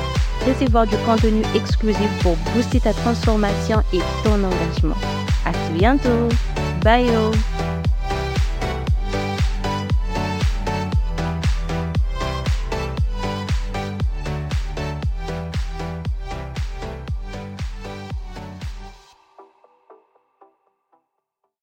recevoir 0.48 0.88
du 0.88 0.96
contenu 1.06 1.42
exclusif 1.56 2.10
pour 2.22 2.36
booster 2.54 2.80
ta 2.80 2.94
transformation 2.94 3.84
et 3.94 4.00
ton 4.24 4.36
engagement. 4.44 4.98
À 5.46 5.52
bientôt! 5.74 6.30
Bye 6.84 7.10